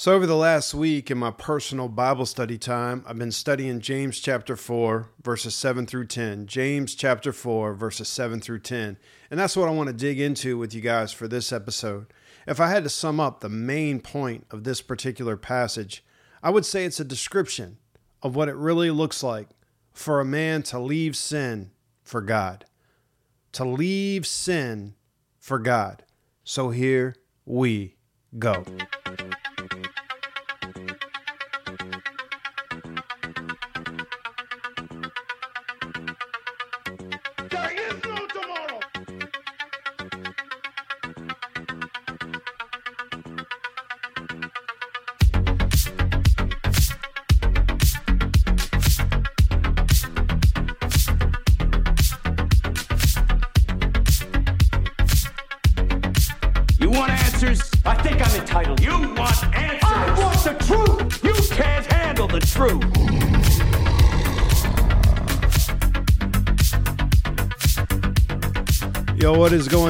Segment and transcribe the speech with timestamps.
[0.00, 4.18] So, over the last week in my personal Bible study time, I've been studying James
[4.18, 6.46] chapter 4, verses 7 through 10.
[6.46, 8.96] James chapter 4, verses 7 through 10.
[9.30, 12.06] And that's what I want to dig into with you guys for this episode.
[12.46, 16.02] If I had to sum up the main point of this particular passage,
[16.42, 17.76] I would say it's a description
[18.22, 19.50] of what it really looks like
[19.92, 21.72] for a man to leave sin
[22.02, 22.64] for God.
[23.52, 24.94] To leave sin
[25.38, 26.04] for God.
[26.42, 27.96] So, here we
[28.38, 28.64] go.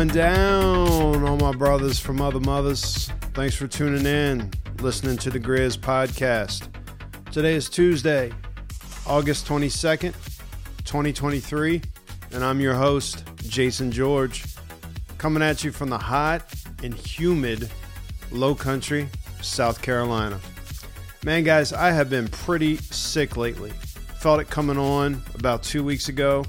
[0.01, 3.11] Going down, all my brothers from other mothers?
[3.35, 6.69] Thanks for tuning in, listening to the Griz podcast.
[7.31, 8.33] Today is Tuesday,
[9.07, 10.15] August 22nd,
[10.87, 11.83] 2023,
[12.33, 14.47] and I'm your host, Jason George,
[15.19, 16.51] coming at you from the hot
[16.83, 17.71] and humid
[18.33, 19.07] low country,
[19.43, 20.41] South Carolina.
[21.27, 23.73] Man, guys, I have been pretty sick lately.
[24.19, 26.47] Felt it coming on about two weeks ago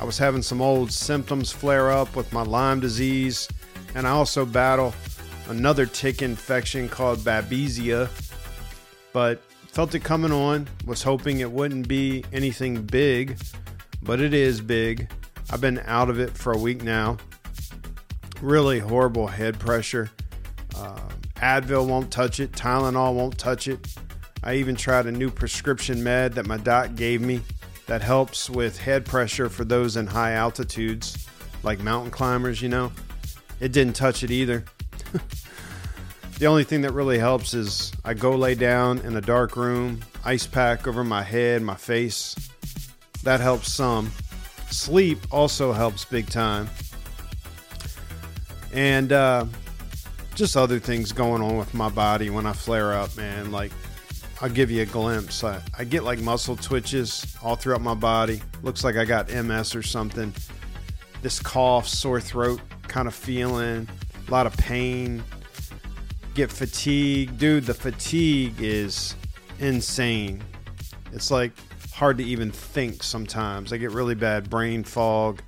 [0.00, 3.48] I was having some old symptoms flare up with my Lyme disease,
[3.94, 4.94] and I also battle
[5.48, 8.08] another tick infection called Babesia.
[9.12, 13.38] But felt it coming on, was hoping it wouldn't be anything big,
[14.02, 15.10] but it is big.
[15.50, 17.16] I've been out of it for a week now.
[18.40, 20.10] Really horrible head pressure.
[20.76, 23.94] Uh, Advil won't touch it, Tylenol won't touch it.
[24.44, 27.40] I even tried a new prescription med that my doc gave me
[27.88, 31.26] that helps with head pressure for those in high altitudes,
[31.62, 32.92] like mountain climbers, you know.
[33.60, 34.64] It didn't touch it either.
[36.38, 40.00] the only thing that really helps is I go lay down in a dark room,
[40.24, 42.36] ice pack over my head, my face.
[43.24, 44.12] That helps some.
[44.70, 46.68] Sleep also helps big time.
[48.72, 49.46] And uh,
[50.34, 53.50] just other things going on with my body when I flare up, man.
[53.50, 53.72] Like
[54.40, 55.42] I'll give you a glimpse.
[55.42, 58.40] I, I get like muscle twitches all throughout my body.
[58.62, 60.32] Looks like I got MS or something.
[61.22, 63.88] This cough, sore throat kind of feeling,
[64.26, 65.24] a lot of pain.
[66.34, 67.36] Get fatigue.
[67.36, 69.16] Dude, the fatigue is
[69.58, 70.40] insane.
[71.12, 71.50] It's like
[71.92, 73.72] hard to even think sometimes.
[73.72, 75.42] I get really bad brain fog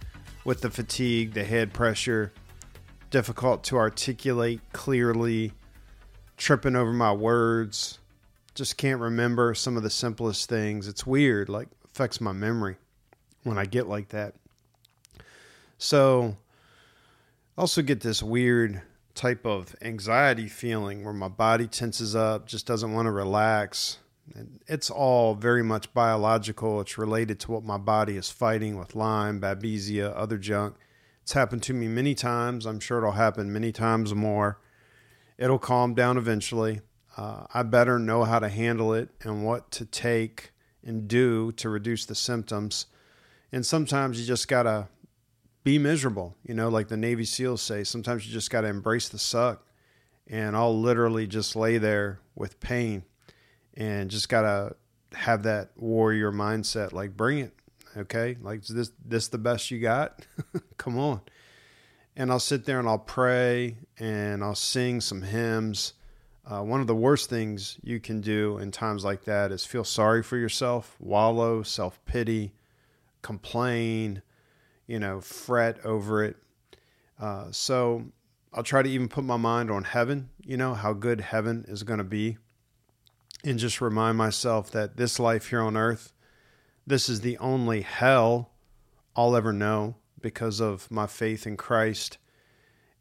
[0.44, 2.32] with the fatigue, the head pressure,
[3.10, 5.52] difficult to articulate clearly,
[6.36, 7.99] tripping over my words
[8.54, 10.88] just can't remember some of the simplest things.
[10.88, 12.76] It's weird, like affects my memory
[13.44, 14.34] when I get like that.
[15.78, 16.36] So
[17.56, 18.82] also get this weird
[19.14, 23.98] type of anxiety feeling where my body tenses up, just doesn't want to relax.
[24.34, 26.80] And it's all very much biological.
[26.80, 30.76] It's related to what my body is fighting with Lyme, Babesia, other junk.
[31.22, 32.66] It's happened to me many times.
[32.66, 34.58] I'm sure it'll happen many times more.
[35.38, 36.80] It'll calm down eventually
[37.20, 41.68] uh, I better know how to handle it and what to take and do to
[41.68, 42.86] reduce the symptoms.
[43.52, 44.88] And sometimes you just got to
[45.62, 47.84] be miserable, you know, like the Navy SEALs say.
[47.84, 49.66] Sometimes you just got to embrace the suck.
[50.28, 53.02] And I'll literally just lay there with pain
[53.74, 54.76] and just got to
[55.14, 57.52] have that warrior mindset like, bring it.
[57.98, 58.38] Okay.
[58.40, 60.24] Like, this, this the best you got?
[60.78, 61.20] Come on.
[62.16, 65.92] And I'll sit there and I'll pray and I'll sing some hymns
[66.50, 69.84] uh, one of the worst things you can do in times like that is feel
[69.84, 72.52] sorry for yourself, wallow, self pity,
[73.22, 74.20] complain,
[74.88, 76.36] you know, fret over it.
[77.20, 78.04] Uh, so
[78.52, 81.84] I'll try to even put my mind on heaven, you know, how good heaven is
[81.84, 82.38] going to be,
[83.44, 86.12] and just remind myself that this life here on earth,
[86.84, 88.50] this is the only hell
[89.14, 92.18] I'll ever know because of my faith in Christ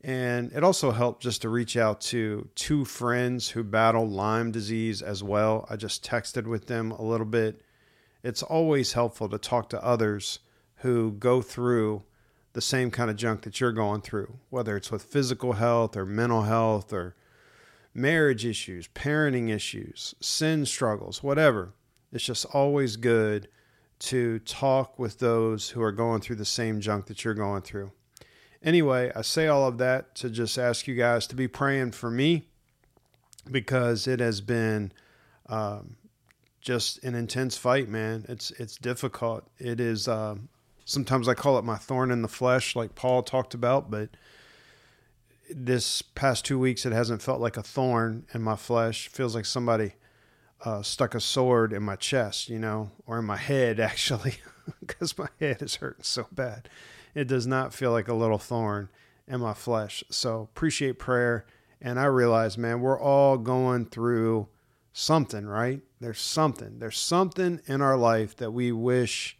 [0.01, 5.01] and it also helped just to reach out to two friends who battle Lyme disease
[5.01, 5.67] as well.
[5.69, 7.61] I just texted with them a little bit.
[8.23, 10.39] It's always helpful to talk to others
[10.77, 12.03] who go through
[12.53, 16.05] the same kind of junk that you're going through, whether it's with physical health or
[16.05, 17.15] mental health or
[17.93, 21.73] marriage issues, parenting issues, sin struggles, whatever.
[22.11, 23.49] It's just always good
[23.99, 27.91] to talk with those who are going through the same junk that you're going through.
[28.63, 32.11] Anyway, I say all of that to just ask you guys to be praying for
[32.11, 32.47] me
[33.49, 34.91] because it has been
[35.47, 35.95] um,
[36.61, 38.25] just an intense fight, man.
[38.27, 39.47] It's it's difficult.
[39.57, 40.07] It is.
[40.07, 40.49] Um,
[40.85, 44.09] sometimes I call it my thorn in the flesh, like Paul talked about, but
[45.49, 49.07] this past two weeks it hasn't felt like a thorn in my flesh.
[49.07, 49.93] It feels like somebody
[50.65, 54.35] uh, stuck a sword in my chest, you know, or in my head actually,
[54.79, 56.69] because my head is hurting so bad.
[57.15, 58.89] It does not feel like a little thorn
[59.27, 60.03] in my flesh.
[60.09, 61.45] So appreciate prayer.
[61.81, 64.47] And I realize, man, we're all going through
[64.91, 65.81] something, right?
[65.99, 66.79] There's something.
[66.79, 69.37] There's something in our life that we wish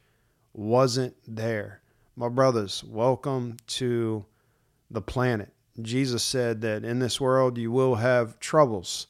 [0.54, 1.82] wasn't there.
[2.16, 4.26] My brothers, welcome to
[4.90, 5.54] the planet.
[5.82, 9.08] Jesus said that in this world you will have troubles.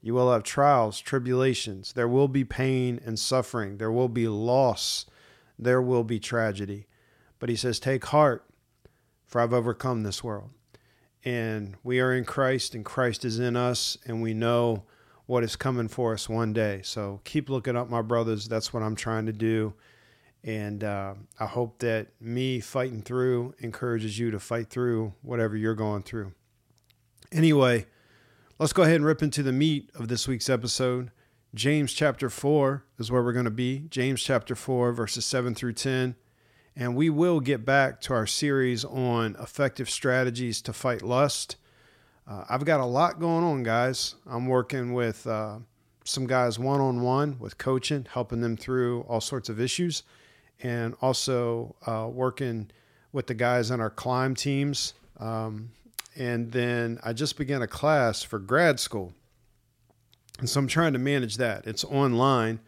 [0.00, 1.92] You will have trials, tribulations.
[1.92, 3.78] There will be pain and suffering.
[3.78, 5.06] There will be loss.
[5.58, 6.86] There will be tragedy.
[7.42, 8.44] But he says, Take heart,
[9.26, 10.50] for I've overcome this world.
[11.24, 14.84] And we are in Christ, and Christ is in us, and we know
[15.26, 16.82] what is coming for us one day.
[16.84, 18.46] So keep looking up, my brothers.
[18.46, 19.74] That's what I'm trying to do.
[20.44, 25.74] And uh, I hope that me fighting through encourages you to fight through whatever you're
[25.74, 26.34] going through.
[27.32, 27.86] Anyway,
[28.60, 31.10] let's go ahead and rip into the meat of this week's episode.
[31.56, 33.86] James chapter 4 is where we're going to be.
[33.90, 36.14] James chapter 4, verses 7 through 10.
[36.74, 41.56] And we will get back to our series on effective strategies to fight lust.
[42.26, 44.14] Uh, I've got a lot going on, guys.
[44.26, 45.58] I'm working with uh,
[46.04, 50.02] some guys one on one with coaching, helping them through all sorts of issues
[50.62, 52.70] and also uh, working
[53.12, 54.94] with the guys on our climb teams.
[55.18, 55.70] Um,
[56.16, 59.12] and then I just began a class for grad school.
[60.38, 61.66] And so I'm trying to manage that.
[61.66, 62.60] It's online,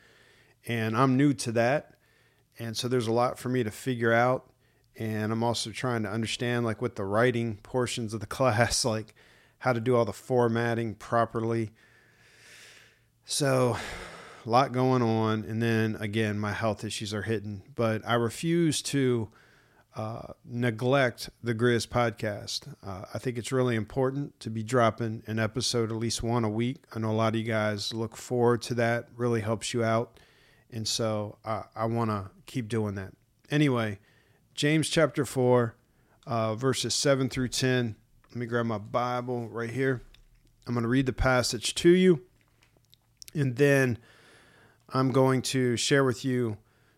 [0.66, 1.93] and I'm new to that.
[2.58, 4.50] And so there's a lot for me to figure out.
[4.96, 9.14] And I'm also trying to understand, like, with the writing portions of the class, like
[9.58, 11.70] how to do all the formatting properly.
[13.24, 13.76] So
[14.44, 15.44] a lot going on.
[15.44, 19.30] And then again, my health issues are hitting, but I refuse to
[19.96, 22.74] uh, neglect the Griz podcast.
[22.84, 26.50] Uh, I think it's really important to be dropping an episode at least one a
[26.50, 26.84] week.
[26.94, 30.18] I know a lot of you guys look forward to that, really helps you out.
[30.74, 33.12] And so I, I want to keep doing that.
[33.48, 34.00] Anyway,
[34.54, 35.76] James chapter 4,
[36.26, 37.94] uh, verses 7 through 10.
[38.30, 40.02] Let me grab my Bible right here.
[40.66, 42.22] I'm going to read the passage to you.
[43.34, 43.98] And then
[44.88, 46.56] I'm going to share with you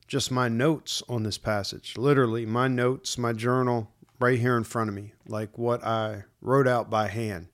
[0.08, 1.98] just my notes on this passage.
[1.98, 6.66] Literally, my notes, my journal right here in front of me, like what I wrote
[6.66, 7.48] out by hand.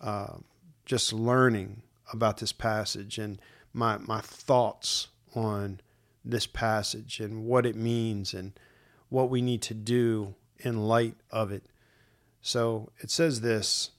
[0.00, 0.38] Uh,
[0.86, 1.82] just learning
[2.14, 3.38] about this passage and
[3.74, 5.80] my, my thoughts on
[6.24, 8.52] this passage and what it means and
[9.08, 11.64] what we need to do in light of it.
[12.42, 13.90] So it says this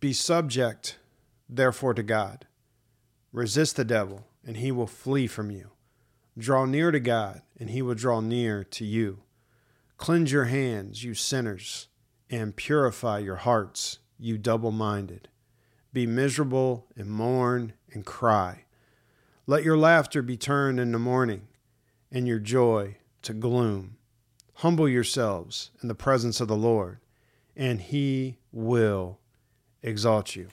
[0.00, 0.98] Be subject,
[1.48, 2.46] therefore, to God,
[3.32, 5.70] resist the devil and he will flee from you.
[6.36, 9.20] Draw near to God, and he will draw near to you.
[9.98, 11.88] Cleanse your hands, you sinners,
[12.30, 15.28] and purify your hearts, you double minded.
[15.92, 18.64] Be miserable and mourn and cry.
[19.46, 21.48] Let your laughter be turned into mourning,
[22.10, 23.96] and your joy to gloom.
[24.56, 26.98] Humble yourselves in the presence of the Lord,
[27.56, 29.18] and he will
[29.82, 30.48] exalt you.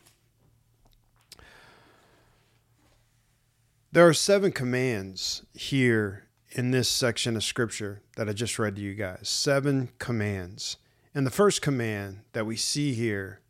[3.91, 8.81] There are seven commands here in this section of scripture that I just read to
[8.81, 9.29] you guys.
[9.29, 10.77] Seven commands.
[11.13, 13.41] And the first command that we see here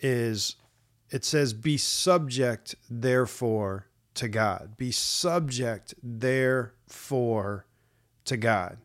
[0.00, 0.56] is
[1.10, 3.86] it says, Be subject, therefore,
[4.20, 4.76] to God.
[4.76, 7.64] Be subject, therefore,
[8.26, 8.76] to God.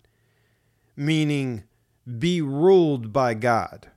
[0.96, 1.66] Meaning,
[2.20, 3.92] be ruled by God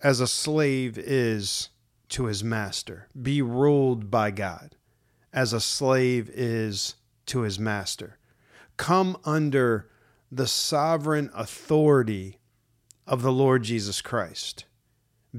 [0.00, 1.70] as a slave is
[2.10, 3.08] to his master.
[3.20, 4.76] Be ruled by God
[5.32, 6.94] as a slave is
[7.26, 8.16] to his master.
[8.76, 9.90] Come under
[10.30, 12.38] the sovereign authority
[13.04, 14.64] of the Lord Jesus Christ.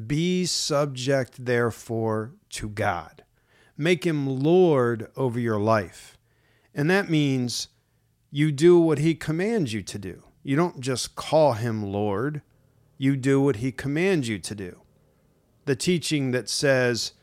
[0.06, 3.24] Be subject, therefore, to God.
[3.78, 6.18] Make him Lord over your life.
[6.74, 7.70] And that means
[8.32, 10.24] you do what he commands you to do.
[10.44, 12.42] You don't just call him Lord,
[12.98, 14.82] you do what he commands you to do.
[15.66, 17.14] The teaching that says,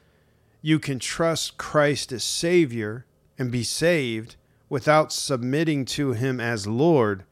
[0.64, 3.04] you can trust Christ as Savior
[3.38, 4.36] and be saved
[4.70, 7.24] without submitting to Him as Lord,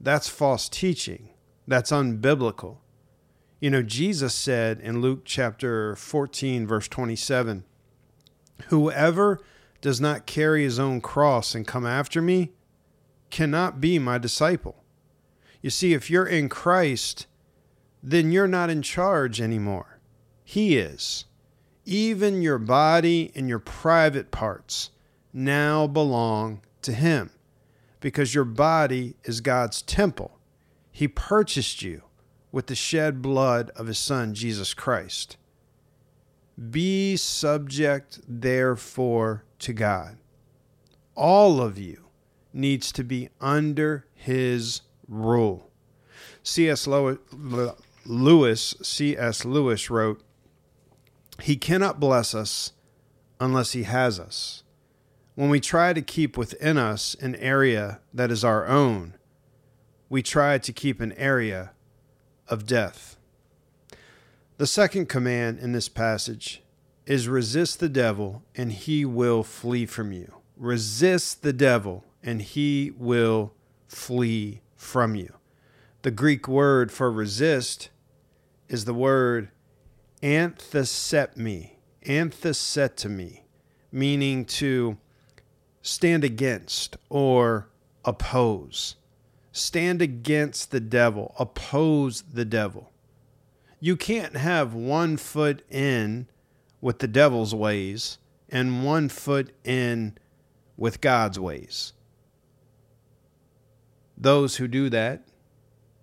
[0.00, 1.28] that's false teaching.
[1.68, 2.78] That's unbiblical.
[3.60, 7.62] You know, Jesus said in Luke chapter 14, verse 27,
[8.66, 9.40] Whoever
[9.80, 12.52] does not carry his own cross and come after me
[13.30, 14.82] cannot be my disciple.
[15.62, 17.26] You see, if you're in Christ,
[18.02, 19.98] then you're not in charge anymore.
[20.44, 21.24] He is
[21.88, 24.90] even your body and your private parts
[25.32, 27.30] now belong to Him
[28.00, 30.38] because your body is God's temple.
[30.92, 32.02] He purchased you
[32.52, 35.37] with the shed blood of His Son, Jesus Christ.
[36.58, 40.18] Be subject, therefore, to God.
[41.14, 42.06] All of you
[42.52, 45.70] needs to be under His rule.
[46.42, 46.86] C.S.
[46.86, 49.44] Lewis, C.S.
[49.44, 50.22] Lewis wrote,
[51.40, 52.72] He cannot bless us
[53.38, 54.64] unless He has us.
[55.36, 59.14] When we try to keep within us an area that is our own,
[60.08, 61.70] we try to keep an area
[62.48, 63.17] of death.
[64.58, 66.64] The second command in this passage
[67.06, 70.34] is resist the devil and he will flee from you.
[70.56, 73.54] Resist the devil and he will
[73.86, 75.32] flee from you.
[76.02, 77.90] The Greek word for resist
[78.68, 79.50] is the word
[80.24, 81.74] anthesepmi,
[82.04, 83.42] anthesetomy,
[83.92, 84.98] meaning to
[85.82, 87.68] stand against or
[88.04, 88.96] oppose.
[89.52, 92.90] Stand against the devil, oppose the devil.
[93.80, 96.26] You can't have one foot in
[96.80, 98.18] with the devil's ways
[98.48, 100.18] and one foot in
[100.76, 101.92] with God's ways.
[104.16, 105.22] Those who do that,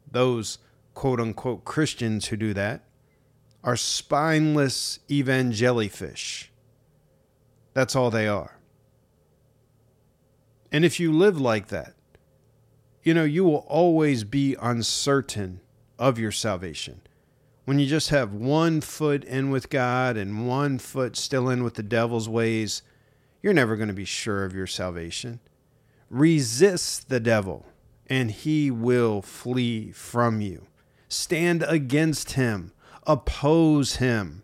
[0.09, 0.59] those
[0.93, 2.83] quote unquote Christians who do that,
[3.63, 6.47] are spineless evangelifish.
[7.73, 8.57] That's all they are.
[10.71, 11.93] And if you live like that,
[13.03, 15.61] you know, you will always be uncertain
[15.99, 17.01] of your salvation.
[17.65, 21.73] When you just have one foot in with God and one foot still in with
[21.73, 22.83] the devil's ways,
[23.41, 25.39] you're never going to be sure of your salvation.
[26.11, 27.65] Resist the devil,
[28.07, 30.67] and he will flee from you.
[31.09, 32.71] Stand against him,
[33.07, 34.43] oppose him.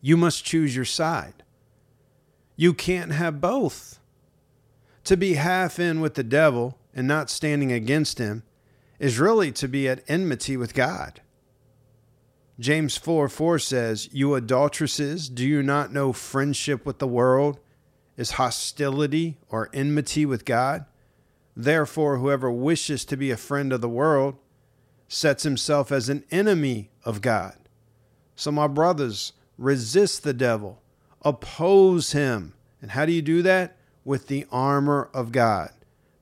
[0.00, 1.42] You must choose your side.
[2.56, 3.98] You can't have both.
[5.04, 8.44] To be half in with the devil and not standing against him
[9.00, 11.20] is really to be at enmity with God.
[12.60, 17.58] James 4 4 says, You adulteresses, do you not know friendship with the world
[18.18, 20.84] is hostility or enmity with God?
[21.56, 24.36] Therefore, whoever wishes to be a friend of the world
[25.08, 27.56] sets himself as an enemy of God.
[28.36, 30.82] So, my brothers, resist the devil,
[31.22, 32.52] oppose him.
[32.82, 33.78] And how do you do that?
[34.04, 35.70] With the armor of God,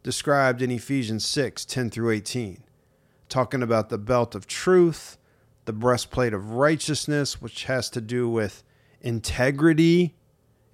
[0.05, 2.63] described in Ephesians 6 10 through 18,
[3.29, 5.19] talking about the belt of truth
[5.69, 8.65] the breastplate of righteousness, which has to do with
[9.03, 10.17] integrity.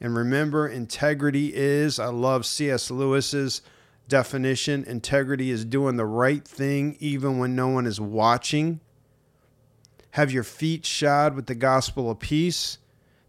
[0.01, 2.93] And remember, integrity is, I love C.S.
[2.93, 3.61] Lewis's
[4.07, 8.79] definition integrity is doing the right thing even when no one is watching.
[10.13, 12.79] Have your feet shod with the gospel of peace.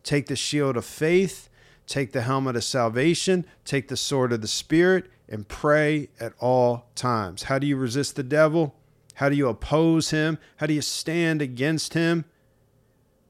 [0.04, 1.50] Take the shield of faith.
[1.88, 3.44] Take the helmet of salvation.
[3.64, 7.42] Take the sword of the Spirit and pray at all times.
[7.44, 8.76] How do you resist the devil?
[9.16, 10.38] How do you oppose him?
[10.58, 12.26] How do you stand against him?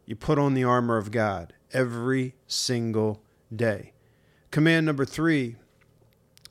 [0.05, 3.21] You put on the armor of God every single
[3.53, 3.93] day.
[4.51, 5.55] Command number three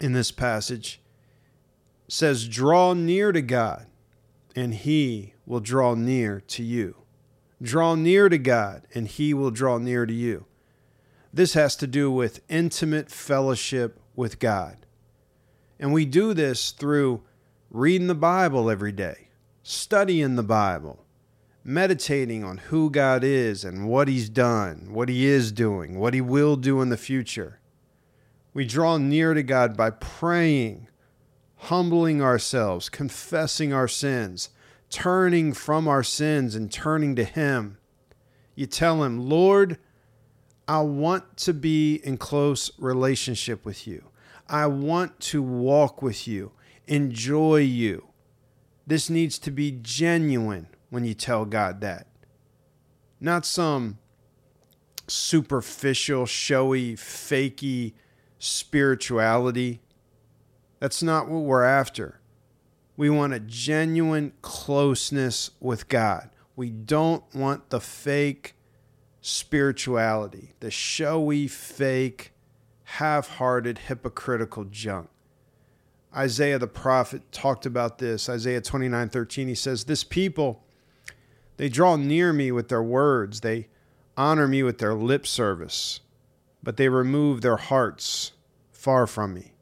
[0.00, 1.00] in this passage
[2.08, 3.86] says, Draw near to God,
[4.54, 6.96] and he will draw near to you.
[7.62, 10.46] Draw near to God, and he will draw near to you.
[11.32, 14.86] This has to do with intimate fellowship with God.
[15.80, 17.22] And we do this through
[17.75, 19.26] reading the Bible every day,
[19.64, 21.04] studying the Bible,
[21.64, 26.21] meditating on who God is and what He's done, what He is doing, what He
[26.21, 27.59] will do in the future.
[28.52, 30.87] We draw near to God by praying,
[31.57, 34.50] humbling ourselves, confessing our sins,
[34.88, 37.78] turning from our sins and turning to Him.
[38.54, 39.78] You tell Him, Lord,
[40.69, 44.04] I want to be in close relationship with you.
[44.49, 46.52] I want to walk with you
[46.86, 48.08] enjoy you.
[48.86, 52.06] This needs to be genuine when you tell God that.
[53.20, 53.98] Not some
[55.06, 57.94] superficial, showy, fakey
[58.38, 59.80] spirituality.
[60.80, 62.20] That's not what we're after.
[62.96, 66.30] We want a genuine closeness with God.
[66.54, 68.54] We don't want the fake
[69.20, 72.32] spirituality, the showy, fake,
[72.84, 75.08] half hearted, hypocritical junk.
[76.16, 78.28] Isaiah the prophet talked about this.
[78.28, 80.62] Isaiah 29 13, he says, This people,
[81.56, 83.68] they draw near me with their words, they
[84.16, 86.00] honor me with their lip service,
[86.62, 88.33] but they remove their hearts
[88.71, 89.52] far from me.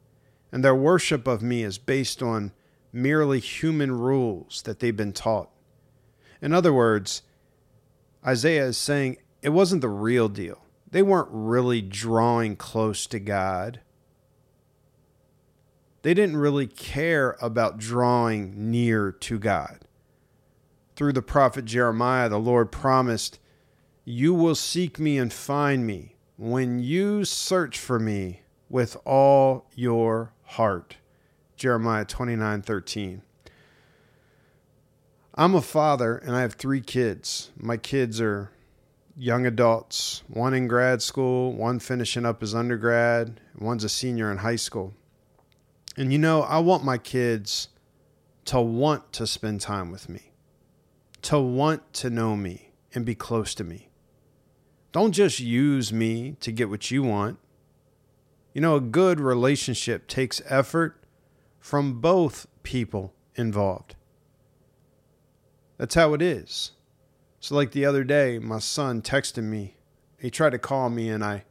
[0.51, 2.53] And their worship of me is based on
[2.93, 5.49] merely human rules that they've been taught.
[6.43, 7.23] In other words,
[8.27, 10.59] Isaiah is saying it wasn't the real deal.
[10.91, 13.81] They weren't really drawing close to God.
[16.03, 19.81] They didn't really care about drawing near to God.
[20.97, 23.39] Through the prophet Jeremiah, the Lord promised,
[24.05, 30.33] You will seek me and find me when you search for me with all your
[30.43, 30.97] heart.
[31.57, 33.23] Jeremiah 29 13.
[35.35, 37.53] I'm a father and I have three kids.
[37.57, 38.51] My kids are
[39.17, 44.39] young adults, one in grad school, one finishing up his undergrad, one's a senior in
[44.39, 44.95] high school.
[45.97, 47.69] And you know, I want my kids
[48.47, 50.33] to want to spend time with me,
[51.23, 53.89] to want to know me and be close to me.
[54.93, 57.39] Don't just use me to get what you want.
[58.53, 61.03] You know, a good relationship takes effort
[61.59, 63.95] from both people involved.
[65.79, 66.73] That's how it is.
[67.41, 69.77] So, like the other day, my son texted me.
[70.19, 71.45] He tried to call me, and I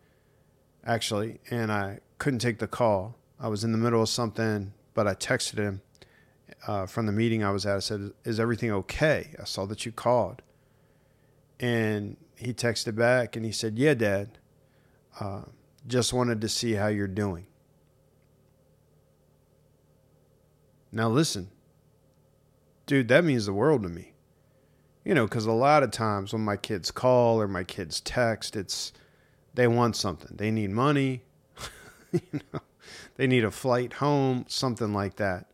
[0.86, 3.18] actually, and I couldn't take the call.
[3.42, 5.82] I was in the middle of something, but I texted him
[6.68, 7.76] uh, from the meeting I was at.
[7.76, 9.34] I said, Is everything okay?
[9.42, 10.44] I saw that you called.
[11.60, 14.38] And he texted back and he said, Yeah, Dad.
[15.20, 15.42] Uh,
[15.88, 17.48] just wanted to see how you're doing.
[20.92, 21.50] Now, listen,
[22.86, 24.14] dude, that means the world to me.
[25.04, 28.56] You know, because a lot of times when my kids call or my kids text,
[28.56, 28.94] it's
[29.56, 30.38] they want something.
[30.38, 31.24] They need money.
[32.12, 32.22] you
[32.54, 32.60] know,
[33.22, 35.46] they need a flight home, something like that.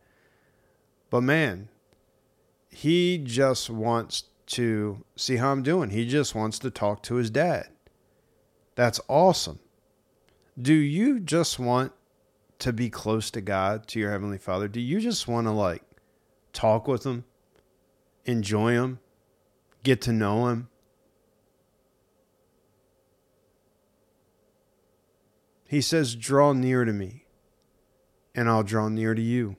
[1.10, 1.68] But man,
[2.70, 5.90] he just wants to see how I'm doing.
[5.90, 7.68] He just wants to talk to his dad.
[8.74, 9.58] That's awesome.
[10.58, 11.92] Do you just want
[12.60, 14.66] to be close to God, to your Heavenly Father?
[14.66, 15.82] Do you just want to like
[16.54, 17.24] talk with Him,
[18.24, 18.98] enjoy Him,
[19.82, 20.68] get to know Him?
[25.68, 27.26] He says, Draw near to me,
[28.38, 29.56] and I'll draw near to you.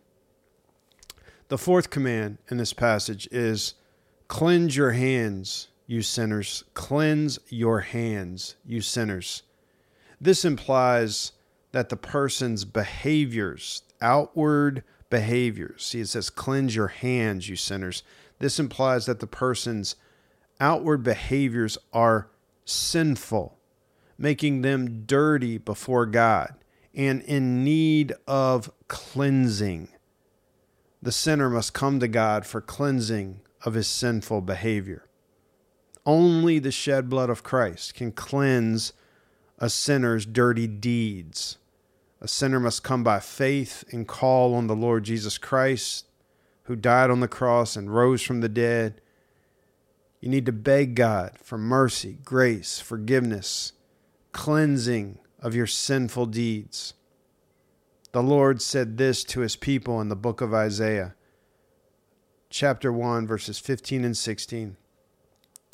[1.50, 3.74] The fourth command in this passage is
[4.30, 6.64] cleanse your hands, you sinners.
[6.76, 9.44] Cleanse your hands, you sinners.
[10.22, 11.34] This implies
[11.74, 18.02] that the person's behaviors, outward behaviors, see, it says, cleanse your hands, you sinners.
[18.40, 19.98] This implies that the person's
[20.62, 22.30] outward behaviors are
[22.64, 23.58] sinful,
[24.18, 26.56] making them dirty before God
[26.96, 29.90] and in need of cleansing.
[31.02, 35.06] The sinner must come to God for cleansing of his sinful behavior.
[36.06, 38.94] Only the shed blood of Christ can cleanse
[39.60, 41.58] a sinner's dirty deeds.
[42.22, 46.06] A sinner must come by faith and call on the Lord Jesus Christ,
[46.64, 49.02] who died on the cross and rose from the dead.
[50.20, 53.74] You need to beg God for mercy, grace, forgiveness,
[54.32, 56.94] cleansing of your sinful deeds.
[58.12, 61.16] The Lord said this to his people in the book of Isaiah,
[62.50, 64.78] chapter 1, verses 15 and 16.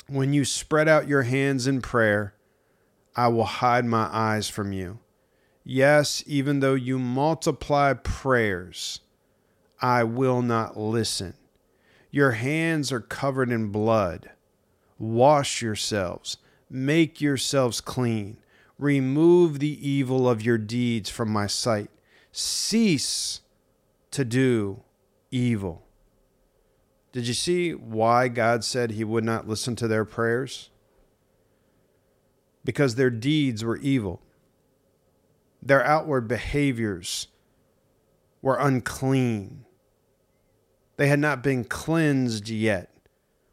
[0.08, 2.34] When you spread out your hands in prayer,
[3.16, 4.98] I will hide my eyes from you.
[5.64, 9.00] Yes, even though you multiply prayers,
[9.80, 11.34] I will not listen.
[12.10, 14.30] Your hands are covered in blood.
[14.98, 16.36] Wash yourselves,
[16.70, 18.36] make yourselves clean.
[18.78, 21.90] Remove the evil of your deeds from my sight.
[22.32, 23.40] Cease
[24.10, 24.82] to do
[25.30, 25.82] evil.
[27.12, 30.70] Did you see why God said he would not listen to their prayers?
[32.66, 34.20] because their deeds were evil.
[35.62, 37.28] Their outward behaviors
[38.42, 39.64] were unclean.
[40.96, 42.90] They had not been cleansed yet.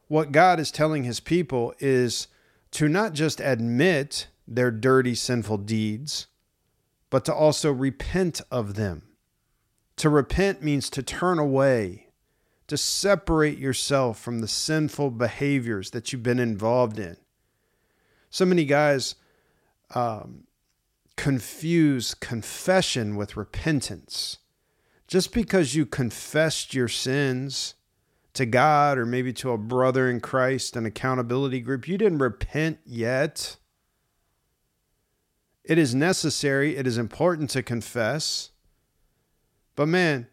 [0.07, 2.27] What God is telling his people is
[2.71, 6.27] to not just admit their dirty, sinful deeds,
[7.09, 9.03] but to also repent of them.
[9.97, 12.07] To repent means to turn away,
[12.67, 17.17] to separate yourself from the sinful behaviors that you've been involved in
[18.33, 19.13] so many guys
[19.93, 20.45] um,
[21.15, 24.39] confuse confession with repentance.
[25.07, 27.75] Just because you confessed your sins
[28.33, 32.79] to God or maybe to a brother in Christ, an accountability group, you didn't repent
[32.87, 33.57] yet.
[35.63, 38.51] It is necessary, it is important to confess.
[39.75, 40.27] But man,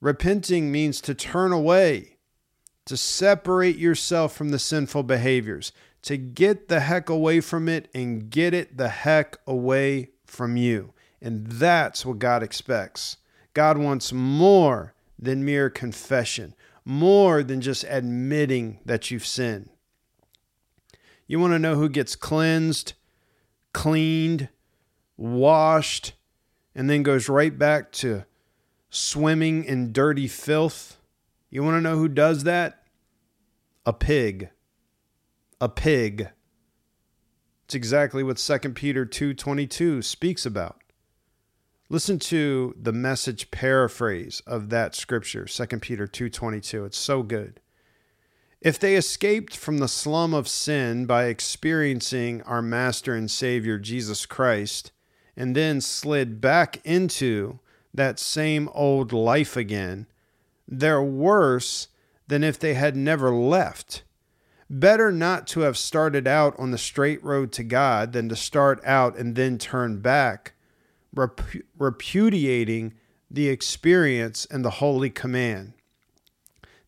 [0.00, 2.18] repenting means to turn away,
[2.84, 8.28] to separate yourself from the sinful behaviors, to get the heck away from it and
[8.28, 10.92] get it the heck away from you.
[11.22, 13.16] And that's what God expects.
[13.54, 19.70] God wants more than mere confession, more than just admitting that you've sinned.
[21.26, 22.92] You want to know who gets cleansed,
[23.72, 24.50] cleaned,
[25.16, 26.14] washed,
[26.74, 28.24] and then goes right back to
[28.90, 30.98] swimming in dirty filth?
[31.50, 32.82] You want to know who does that?
[33.86, 34.50] A pig.
[35.60, 36.30] A pig.
[37.64, 40.80] It's exactly what 2 Peter 2:22 speaks about.
[41.88, 46.84] Listen to the message paraphrase of that scripture, 2 Peter 2:22.
[46.84, 47.60] It's so good.
[48.60, 54.24] If they escaped from the slum of sin by experiencing our master and savior Jesus
[54.24, 54.92] Christ
[55.36, 57.58] and then slid back into
[57.92, 60.06] that same old life again,
[60.66, 61.88] they're worse
[62.26, 64.02] than if they had never left.
[64.70, 68.80] Better not to have started out on the straight road to God than to start
[68.84, 70.54] out and then turn back,
[71.14, 72.94] repu- repudiating
[73.30, 75.74] the experience and the holy command.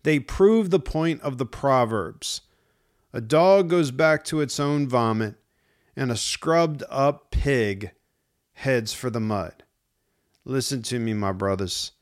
[0.04, 2.42] They prove the point of the Proverbs.
[3.12, 5.34] A dog goes back to its own vomit,
[5.94, 7.90] and a scrubbed up pig
[8.56, 9.62] heads for the mud.
[10.44, 11.92] Listen to me, my brothers.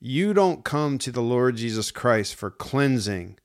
[0.00, 3.38] You don't come to the Lord Jesus Christ for cleansing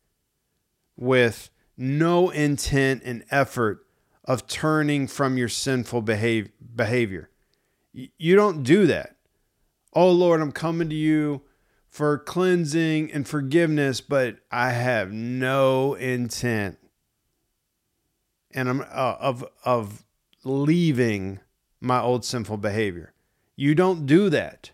[0.98, 3.86] with no intent and effort
[4.26, 7.30] of turning from your sinful behavior.
[7.94, 9.16] You don't do that.
[9.94, 11.42] Oh Lord, I'm coming to you
[11.90, 16.78] for cleansing and forgiveness, but I have no intent
[18.54, 20.04] and I'm uh, of of
[20.44, 21.40] leaving
[21.82, 23.14] my old sinful behavior.
[23.56, 24.72] You don't do that.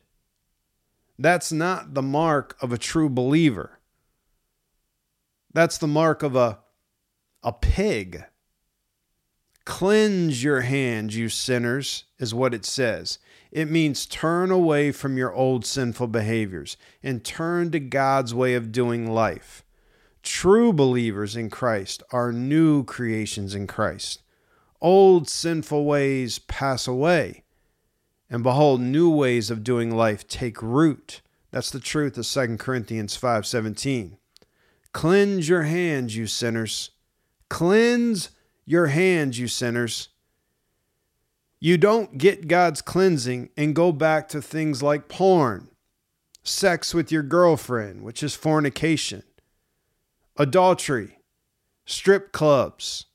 [1.17, 3.80] That's not the mark of a true believer.
[5.54, 6.60] That's the mark of a
[7.43, 8.26] a pig.
[9.65, 13.20] Cleanse your hands, you sinners, is what it says.
[13.52, 18.72] It means turn away from your old sinful behaviors and turn to God's way of
[18.72, 19.63] doing life.
[20.24, 24.22] True believers in Christ are new creations in Christ.
[24.80, 27.44] Old sinful ways pass away,
[28.30, 31.22] and behold, new ways of doing life take root.
[31.50, 34.18] That's the truth of 2 Corinthians 5:17.
[34.92, 36.92] Cleanse your hands, you sinners.
[37.50, 38.30] Cleanse
[38.66, 40.10] your hands, you sinners.
[41.60, 45.70] You don't get God's cleansing and go back to things like porn,
[46.44, 49.24] sex with your girlfriend, which is fornication,
[50.36, 51.18] adultery,
[51.86, 53.07] strip clubs,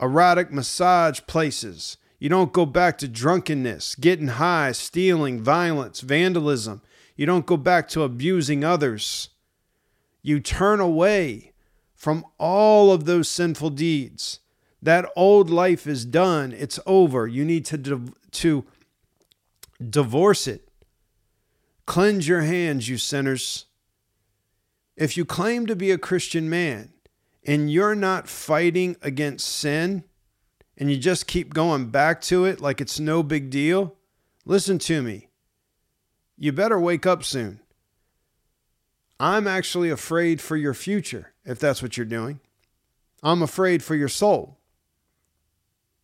[0.00, 1.96] erotic massage places.
[2.18, 6.82] You don't go back to drunkenness, getting high, stealing, violence, vandalism.
[7.14, 9.30] You don't go back to abusing others.
[10.22, 11.52] You turn away
[11.94, 14.40] from all of those sinful deeds
[14.82, 16.52] that old life is done.
[16.52, 17.26] It's over.
[17.26, 18.64] You need to, div- to
[19.82, 20.68] divorce it.
[21.86, 23.66] Cleanse your hands, you sinners.
[24.96, 26.92] If you claim to be a Christian man
[27.46, 30.02] and you're not fighting against sin
[30.76, 33.94] and you just keep going back to it like it's no big deal,
[34.44, 35.28] listen to me.
[36.36, 37.60] You better wake up soon.
[39.18, 42.40] I'm actually afraid for your future if that's what you're doing.
[43.22, 44.58] I'm afraid for your soul.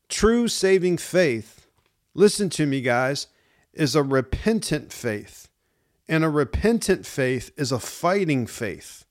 [0.09, 1.67] True saving faith,
[2.15, 3.27] listen to me, guys,
[3.73, 5.49] is a repentant faith.
[6.09, 9.02] And a repentant faith is a fighting faith.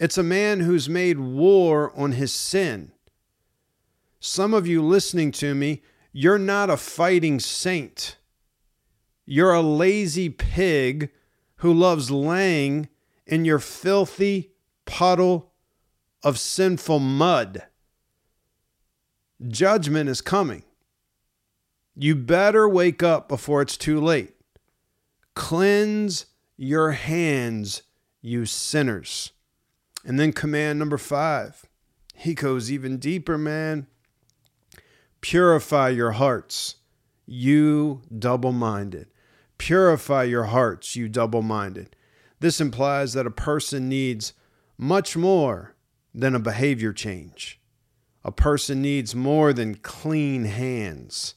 [0.00, 2.92] It's a man who's made war on his sin.
[4.20, 5.82] Some of you listening to me,
[6.12, 8.16] you're not a fighting saint.
[9.26, 11.10] You're a lazy pig
[11.56, 12.88] who loves laying
[13.26, 14.52] in your filthy
[14.86, 15.52] puddle
[16.22, 17.64] of sinful mud.
[19.48, 20.62] Judgment is coming.
[21.96, 24.36] You better wake up before it's too late.
[25.34, 27.82] Cleanse your hands,
[28.20, 29.32] you sinners.
[30.04, 31.64] And then command number five.
[32.14, 33.86] He goes even deeper, man.
[35.20, 36.76] Purify your hearts,
[37.26, 39.08] you double minded.
[39.58, 41.96] Purify your hearts, you double minded.
[42.40, 44.32] This implies that a person needs
[44.76, 45.74] much more
[46.14, 47.60] than a behavior change.
[48.24, 51.34] A person needs more than clean hands.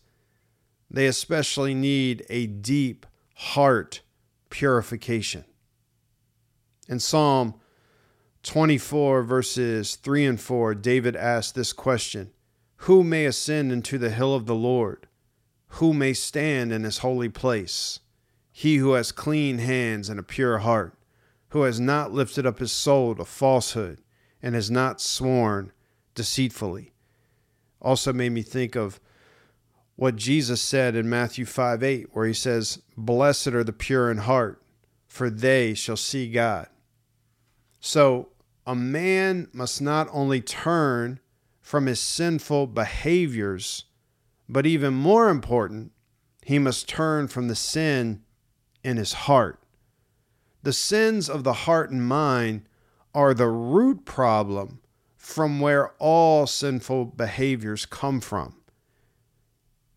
[0.89, 4.01] They especially need a deep heart
[4.49, 5.45] purification.
[6.87, 7.55] In Psalm
[8.43, 12.31] 24, verses 3 and 4, David asked this question
[12.77, 15.07] Who may ascend into the hill of the Lord?
[15.75, 17.99] Who may stand in his holy place?
[18.51, 20.97] He who has clean hands and a pure heart,
[21.49, 23.99] who has not lifted up his soul to falsehood,
[24.41, 25.71] and has not sworn
[26.15, 26.93] deceitfully.
[27.81, 28.99] Also made me think of
[29.95, 34.17] what Jesus said in Matthew 5 8, where he says, Blessed are the pure in
[34.17, 34.61] heart,
[35.05, 36.67] for they shall see God.
[37.79, 38.30] So
[38.65, 41.19] a man must not only turn
[41.61, 43.85] from his sinful behaviors,
[44.47, 45.91] but even more important,
[46.43, 48.23] he must turn from the sin
[48.83, 49.59] in his heart.
[50.63, 52.63] The sins of the heart and mind
[53.13, 54.81] are the root problem
[55.17, 58.55] from where all sinful behaviors come from.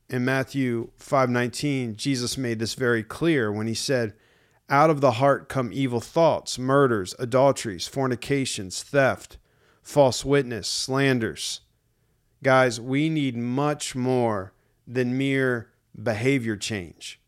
[0.08, 4.14] In Matthew 5:19, Jesus made this very clear when he said,
[4.70, 9.36] "Out of the heart come evil thoughts, murders, adulteries, fornications, theft,
[9.82, 11.60] false witness, slanders."
[12.42, 14.52] Guys, we need much more
[14.86, 15.70] than mere
[16.02, 17.20] behavior change,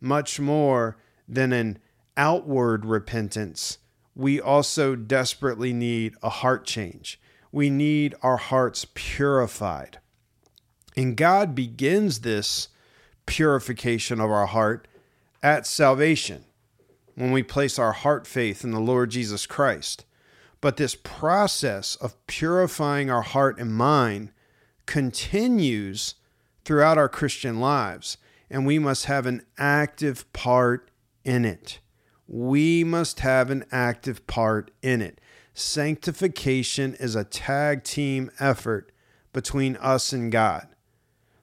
[0.00, 0.96] much more
[1.28, 1.78] than an
[2.16, 3.78] outward repentance.
[4.14, 7.20] We also desperately need a heart change.
[7.50, 9.98] We need our hearts purified.
[10.96, 12.68] And God begins this
[13.26, 14.86] purification of our heart
[15.42, 16.44] at salvation
[17.14, 20.04] when we place our heart faith in the Lord Jesus Christ.
[20.60, 24.32] But this process of purifying our heart and mind
[24.86, 26.14] continues
[26.64, 28.16] throughout our Christian lives,
[28.50, 30.90] and we must have an active part
[31.24, 31.80] in it.
[32.26, 35.20] We must have an active part in it.
[35.52, 38.90] Sanctification is a tag team effort
[39.32, 40.68] between us and God.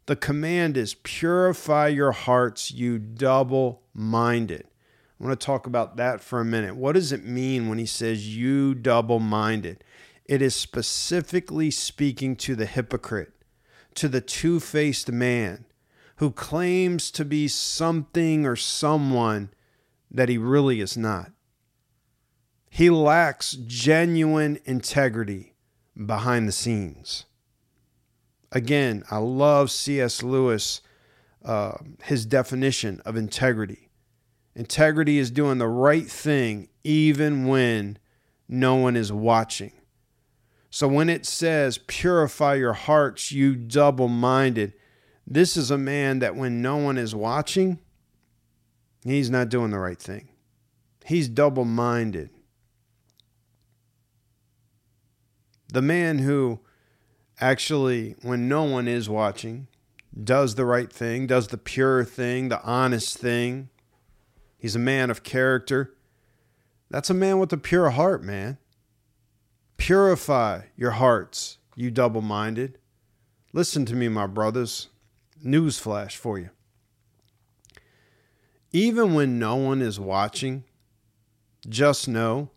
[0.08, 4.66] The command is purify your hearts, you double minded.
[5.22, 6.76] I want to talk about that for a minute.
[6.76, 9.84] What does it mean when he says you double minded?
[10.26, 13.32] It is specifically speaking to the hypocrite,
[13.96, 15.66] to the two faced man
[16.16, 19.52] who claims to be something or someone
[20.10, 21.32] that he really is not.
[22.68, 25.54] He lacks genuine integrity
[26.04, 27.26] behind the scenes.
[28.52, 30.24] Again, I love C.S.
[30.24, 30.82] Lewis,
[31.46, 33.91] uh, his definition of integrity.
[34.56, 37.98] Integrity is doing the right thing even when
[38.48, 39.72] no one is watching.
[40.70, 44.74] So when it says, purify your hearts, you double minded,
[45.28, 47.80] this is a man that when no one is watching,
[49.04, 50.30] he's not doing the right thing.
[51.06, 52.30] He's double minded.
[55.72, 56.60] The man who
[57.40, 59.68] actually, when no one is watching,
[60.22, 63.70] does the right thing, does the pure thing, the honest thing.
[64.62, 65.96] He's a man of character.
[66.92, 68.60] That's a man with a pure heart, man.
[69.78, 72.78] Purify your hearts, you double minded.
[73.54, 74.90] Listen to me, my brothers.
[75.44, 76.52] Newsflash for you.
[78.72, 80.64] Even when no one is watching,
[81.68, 82.52] just know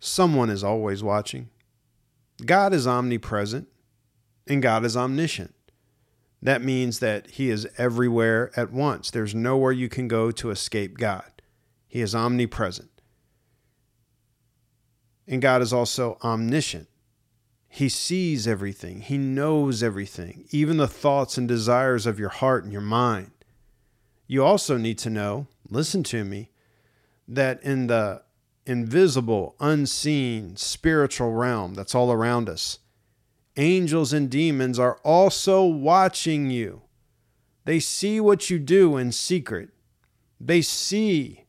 [0.00, 1.48] someone is always watching.
[2.44, 3.68] God is omnipresent
[4.48, 5.54] and God is omniscient.
[6.42, 9.10] That means that He is everywhere at once.
[9.10, 11.30] There's nowhere you can go to escape God.
[11.86, 12.90] He is omnipresent.
[15.26, 16.88] And God is also omniscient.
[17.68, 22.72] He sees everything, He knows everything, even the thoughts and desires of your heart and
[22.72, 23.30] your mind.
[24.26, 26.50] You also need to know, listen to me,
[27.28, 28.22] that in the
[28.66, 32.78] invisible, unseen, spiritual realm that's all around us,
[33.56, 36.82] angels and demons are also watching you.
[37.64, 39.70] They see what you do in secret.
[40.40, 41.44] They see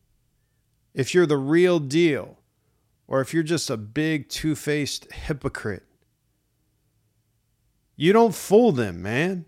[0.94, 2.38] if you're the real deal
[3.08, 5.84] or if you're just a big two faced hypocrite.
[7.96, 9.46] You don't fool them, man.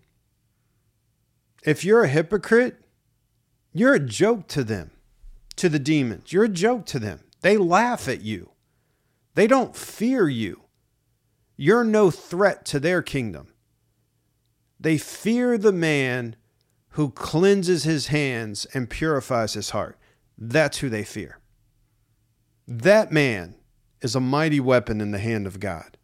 [1.65, 2.77] If you're a hypocrite,
[3.71, 4.91] you're a joke to them,
[5.55, 6.31] to the demons.
[6.31, 7.21] You're a joke to them.
[7.41, 8.51] They laugh at you,
[9.35, 10.62] they don't fear you.
[11.55, 13.47] You're no threat to their kingdom.
[14.79, 16.35] They fear the man
[16.89, 19.97] who cleanses his hands and purifies his heart.
[20.37, 21.39] That's who they fear.
[22.67, 23.55] That man
[24.01, 25.97] is a mighty weapon in the hand of God.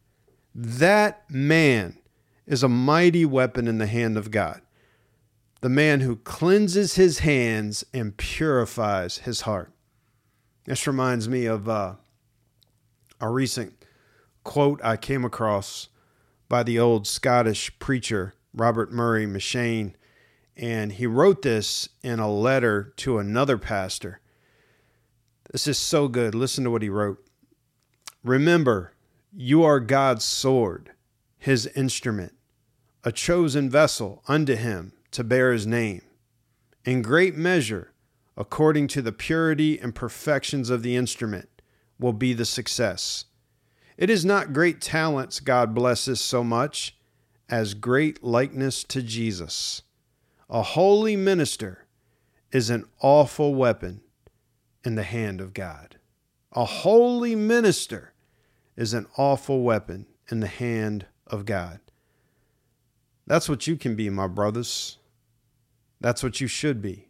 [0.55, 1.97] That man
[2.47, 4.61] is a mighty weapon in the hand of God.
[5.61, 9.71] The man who cleanses his hands and purifies his heart.
[10.65, 11.95] This reminds me of uh,
[13.19, 13.78] a recent
[14.49, 15.89] quote I came across
[16.47, 19.93] by the old Scottish preacher Robert Murray M'Cheyne,
[20.57, 24.21] and he wrote this in a letter to another pastor.
[25.51, 26.33] This is so good.
[26.33, 27.23] Listen to what he wrote.
[28.23, 28.93] Remember,
[29.31, 30.93] you are God's sword,
[31.37, 32.33] his instrument,
[33.03, 36.01] a chosen vessel unto him to bear his name.
[36.85, 37.93] In great measure,
[38.35, 41.49] according to the purity and perfections of the instrument,
[41.99, 43.25] will be the success.
[43.99, 46.95] It is not great talents God blesses so much
[47.49, 49.81] as great likeness to Jesus.
[50.49, 51.85] A holy minister
[52.53, 53.99] is an awful weapon
[54.85, 55.97] in the hand of God.
[56.53, 58.13] A holy minister
[58.77, 61.81] is an awful weapon in the hand of God.
[63.27, 64.97] That's what you can be, my brothers.
[65.99, 67.09] That's what you should be.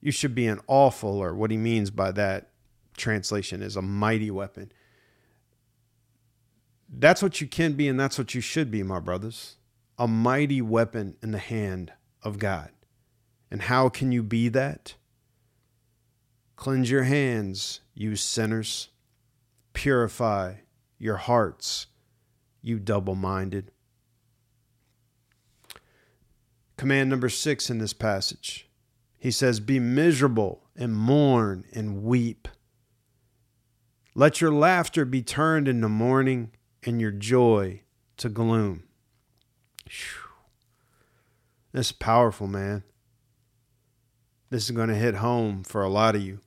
[0.00, 2.50] You should be an awful, or what he means by that
[2.96, 4.70] translation is a mighty weapon.
[6.92, 9.56] That's what you can be, and that's what you should be, my brothers.
[9.98, 12.70] A mighty weapon in the hand of God.
[13.50, 14.94] And how can you be that?
[16.56, 18.90] Cleanse your hands, you sinners.
[19.72, 20.56] Purify
[20.98, 21.86] your hearts,
[22.60, 23.70] you double minded.
[26.76, 28.68] Command number six in this passage
[29.22, 32.48] he says, Be miserable and mourn and weep.
[34.16, 36.50] Let your laughter be turned into mourning
[36.84, 37.82] and your joy
[38.18, 38.84] to gloom.
[41.72, 42.82] This is powerful, man.
[44.50, 46.40] This is going to hit home for a lot of you.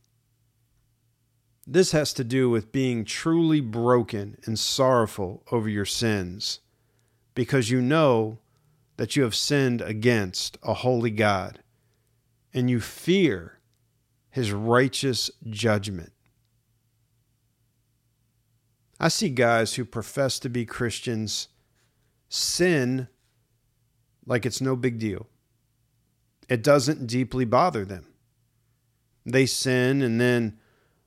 [1.65, 6.59] This has to do with being truly broken and sorrowful over your sins
[7.33, 8.37] because you know
[8.97, 11.59] that you have sinned against a holy God
[12.53, 13.59] and you fear
[14.29, 16.11] his righteous judgment.
[18.99, 21.49] I see guys who profess to be Christians
[22.29, 23.07] sin
[24.25, 25.27] like it's no big deal.
[26.47, 28.07] It doesn't deeply bother them.
[29.25, 30.59] They sin, and then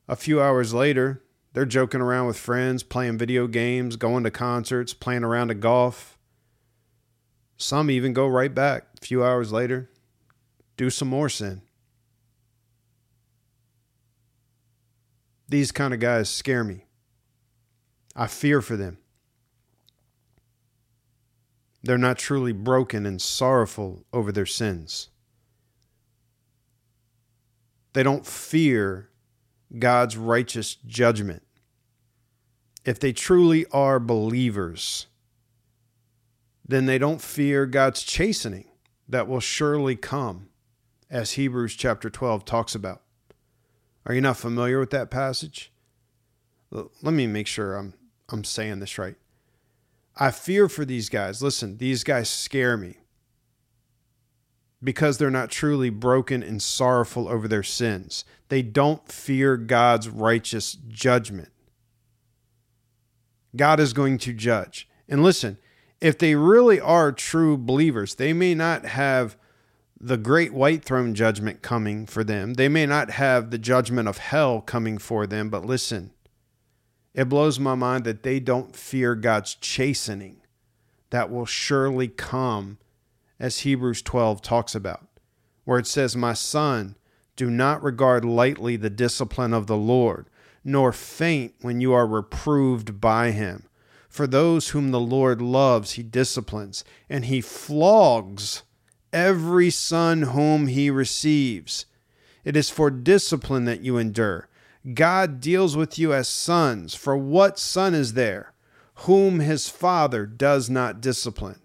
[0.09, 1.23] a few hours later,
[1.53, 6.19] they're joking around with friends, playing video games, going to concerts, playing around at golf.
[7.57, 9.91] Some even go right back a few hours later,
[10.77, 11.63] do some more sin.
[15.49, 16.85] These kind of guys scare me.
[18.21, 18.99] I fear for them.
[21.85, 25.09] They're not truly broken and sorrowful over their sins.
[27.93, 29.09] They don't fear
[29.79, 31.45] God's righteous judgment.
[32.85, 35.07] If they truly are believers,
[36.67, 38.69] then they don't fear God's chastening
[39.09, 40.49] that will surely come,
[41.09, 43.03] as Hebrews chapter 12 talks about.
[44.05, 45.73] Are you not familiar with that passage?
[46.71, 47.95] Let me make sure I'm
[48.31, 49.17] I'm saying this right.
[50.17, 51.43] I fear for these guys.
[51.43, 52.99] Listen, these guys scare me
[54.83, 58.25] because they're not truly broken and sorrowful over their sins.
[58.49, 61.51] They don't fear God's righteous judgment.
[63.57, 64.89] God is going to judge.
[65.09, 65.59] And listen,
[66.01, 69.37] if they really are true believers, they may not have
[70.01, 72.55] the great white throne judgment coming for them.
[72.55, 76.13] They may not have the judgment of hell coming for them, but listen,
[77.15, 80.43] it blows my mind that they don't fear God's chastening
[81.11, 82.79] that will surely come,
[83.41, 85.07] as Hebrews 12 talks about,
[85.65, 86.97] where it says, My son,
[87.37, 90.29] do not regard lightly the discipline of the Lord,
[90.65, 93.65] nor faint when you are reproved by him.
[94.09, 98.65] For those whom the Lord loves, he disciplines, and he flogs
[99.13, 101.87] every son whom he receives.
[102.45, 104.48] It is for discipline that you endure.
[104.95, 106.95] God deals with you as sons.
[106.95, 108.53] For what son is there
[109.03, 111.61] whom his father does not discipline?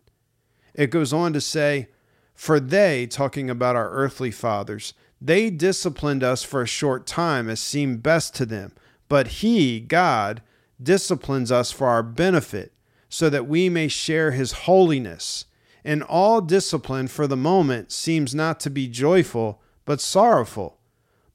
[0.73, 1.89] It goes on to say,
[2.33, 7.59] For they, talking about our earthly fathers, they disciplined us for a short time as
[7.59, 8.73] seemed best to them.
[9.07, 10.41] But he, God,
[10.81, 12.73] disciplines us for our benefit,
[13.09, 15.45] so that we may share his holiness.
[15.85, 20.79] And all discipline for the moment seems not to be joyful, but sorrowful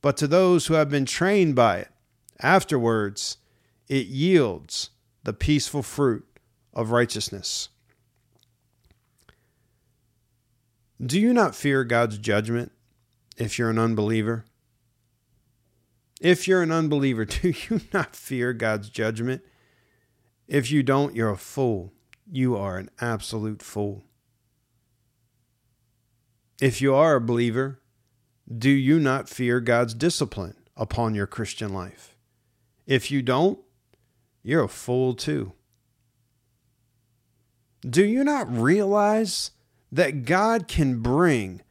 [0.09, 1.89] but to those who have been trained by it,
[2.41, 3.37] afterwards
[3.89, 4.89] it yields
[5.25, 6.25] the peaceful fruit
[6.73, 7.69] of righteousness.
[10.99, 12.73] Do you not fear God's judgment
[13.37, 14.47] if you're an unbeliever?
[16.23, 19.43] If you're an unbeliever, do you not fear God's judgment?
[20.47, 21.93] If you don't, you're a fool.
[22.27, 24.07] You are an absolute fool.
[26.63, 27.83] If you are a believer,
[28.57, 32.17] do you not fear God's discipline upon your Christian life?
[32.87, 33.59] If you don't,
[34.43, 35.53] you're a fool too.
[37.83, 39.51] Do you not realize
[39.93, 41.63] that God can bring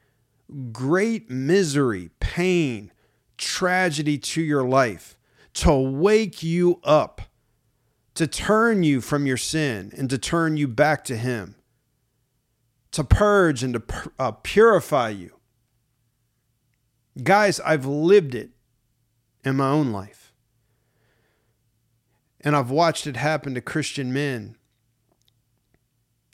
[0.71, 2.91] great misery, pain,
[3.37, 5.17] tragedy to your life
[5.53, 7.21] to wake you up,
[8.13, 11.55] to turn you from your sin and to turn you back to Him,
[12.91, 15.36] to purge and to uh, purify you?
[17.23, 18.51] Guys, I've lived it
[19.43, 20.33] in my own life.
[22.41, 24.55] And I've watched it happen to Christian men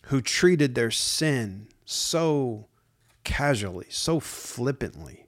[0.08, 2.68] who treated their sin so
[3.24, 5.28] casually, so flippantly.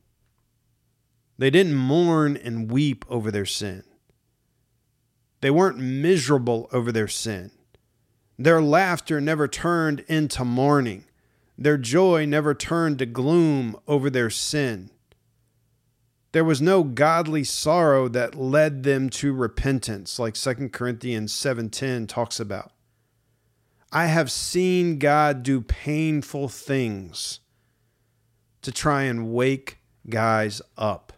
[1.37, 3.83] They didn't mourn and weep over their sin.
[5.41, 7.51] They weren't miserable over their sin,
[8.37, 11.05] Their laughter never turned into mourning.
[11.57, 14.91] Their joy never turned to gloom over their sin.
[16.35, 22.41] There was no godly sorrow that led them to repentance, like 2 Corinthians 7:10 talks
[22.41, 22.73] about.
[23.93, 27.39] I have seen God do painful things
[28.63, 29.79] to try and wake
[30.09, 31.13] guys up.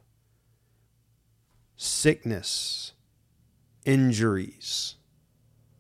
[1.76, 2.94] Sickness,
[3.86, 4.98] injuries,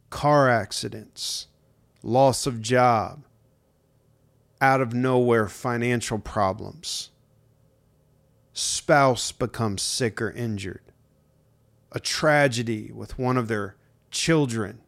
[0.10, 1.46] car accidents,
[2.02, 3.24] loss of job,
[4.60, 7.12] out of nowhere financial problems,
[8.58, 10.82] spouse becomes sick or injured,
[11.92, 13.76] a tragedy with one of their
[14.10, 14.80] children,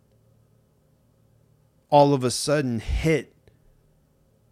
[1.90, 3.34] all of a sudden hit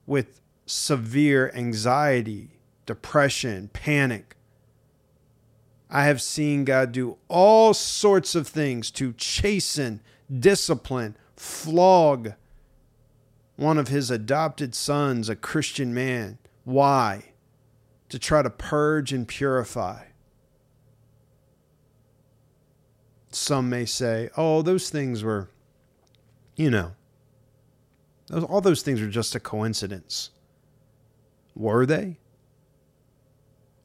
[0.06, 4.36] with severe anxiety, depression, panic.
[5.90, 10.02] I have seen God do all sorts of things to chasten,
[10.32, 12.34] discipline, flog
[13.56, 16.38] one of his adopted sons, a Christian man.
[16.66, 17.32] Why?
[18.10, 20.06] To try to purge and purify.
[23.30, 25.50] Some may say, oh, those things were,
[26.56, 26.94] you know,
[28.32, 30.32] all those things were just a coincidence.
[31.56, 32.18] Were they?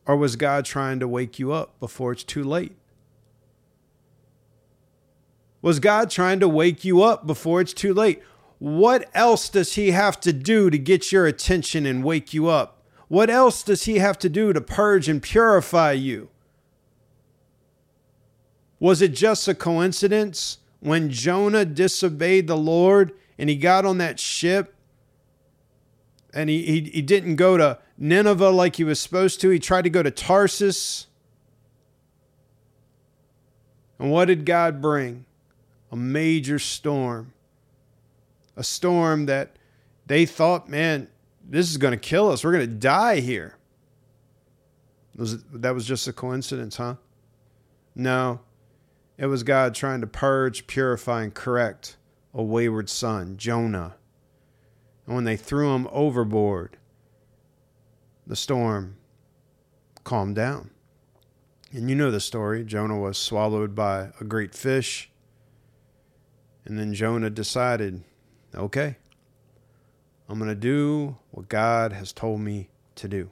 [0.07, 2.77] Or was God trying to wake you up before it's too late?
[5.61, 8.21] Was God trying to wake you up before it's too late?
[8.59, 12.82] What else does He have to do to get your attention and wake you up?
[13.13, 16.31] What else does He have to do to purge and purify you?
[18.81, 24.19] Was it just a coincidence when Jonah disobeyed the Lord and he got on that
[24.19, 24.75] ship
[26.33, 29.51] and he, he, he didn't go to Nineveh like he was supposed to.
[29.51, 31.07] He tried to go to Tarsus.
[33.99, 35.27] And what did God bring?
[35.91, 37.35] A major storm.
[38.57, 39.57] A storm that
[40.07, 41.09] they thought, man,
[41.49, 42.45] this is going to kill us.
[42.45, 43.57] We're going to die here.
[45.17, 46.97] Was it, that was just a coincidence, huh?
[47.95, 48.41] No.
[49.19, 51.97] It was God trying to purge, purify, and correct
[52.35, 53.97] a wayward son, Jonah.
[55.07, 56.79] And when they threw him overboard,
[58.27, 58.97] the storm
[60.05, 60.71] calmed down.
[61.73, 62.65] And you know the story.
[62.65, 65.11] Jonah was swallowed by a great fish.
[66.65, 68.05] And then Jonah decided,
[68.55, 68.97] okay,
[70.29, 73.31] I'm going to do what God has told me to do.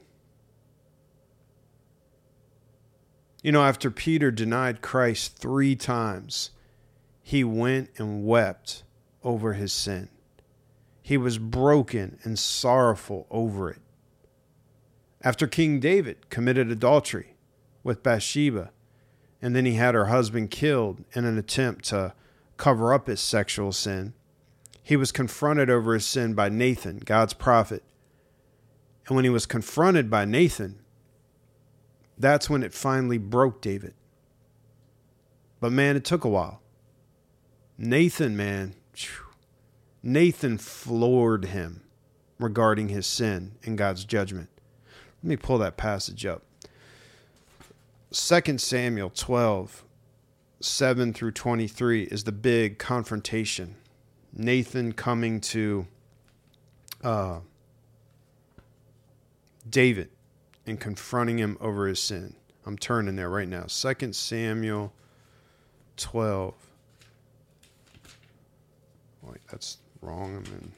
[3.41, 6.51] You know, after Peter denied Christ three times,
[7.23, 8.83] he went and wept
[9.23, 10.09] over his sin.
[11.01, 13.81] He was broken and sorrowful over it.
[15.23, 17.35] After King David committed adultery
[17.83, 18.71] with Bathsheba,
[19.41, 22.13] and then he had her husband killed in an attempt to
[22.57, 24.13] cover up his sexual sin,
[24.83, 27.83] he was confronted over his sin by Nathan, God's prophet.
[29.07, 30.79] And when he was confronted by Nathan,
[32.17, 33.93] that's when it finally broke David.
[35.59, 36.61] But man, it took a while.
[37.77, 38.75] Nathan, man,
[40.03, 41.81] Nathan floored him
[42.39, 44.49] regarding his sin and God's judgment.
[45.23, 46.43] Let me pull that passage up.
[48.11, 49.83] 2 Samuel 12,
[50.59, 53.75] 7 through 23 is the big confrontation.
[54.33, 55.87] Nathan coming to
[57.03, 57.39] uh,
[59.69, 60.09] David
[60.65, 62.35] and confronting him over his sin.
[62.65, 63.65] I'm turning there right now.
[63.67, 64.93] 2 Samuel
[65.97, 66.53] 12.
[69.23, 70.35] Wait, that's wrong.
[70.35, 70.71] I'm in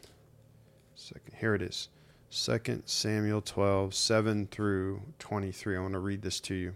[0.96, 1.36] second.
[1.40, 1.90] Here it is.
[2.32, 5.78] 2 Samuel 12, 7 through 23.
[5.78, 6.74] I want to read this to you.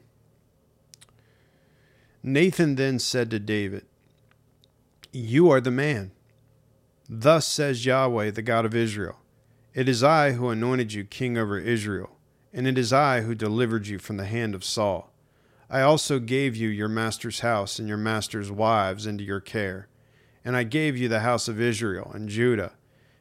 [2.22, 3.86] Nathan then said to David,
[5.12, 6.12] You are the man.
[7.10, 9.20] Thus says Yahweh, the God of Israel
[9.74, 12.18] It is I who anointed you king over Israel,
[12.54, 15.14] and it is I who delivered you from the hand of Saul.
[15.70, 19.88] I also gave you your master's house and your master's wives into your care
[20.48, 22.72] and I gave you the house of Israel and Judah.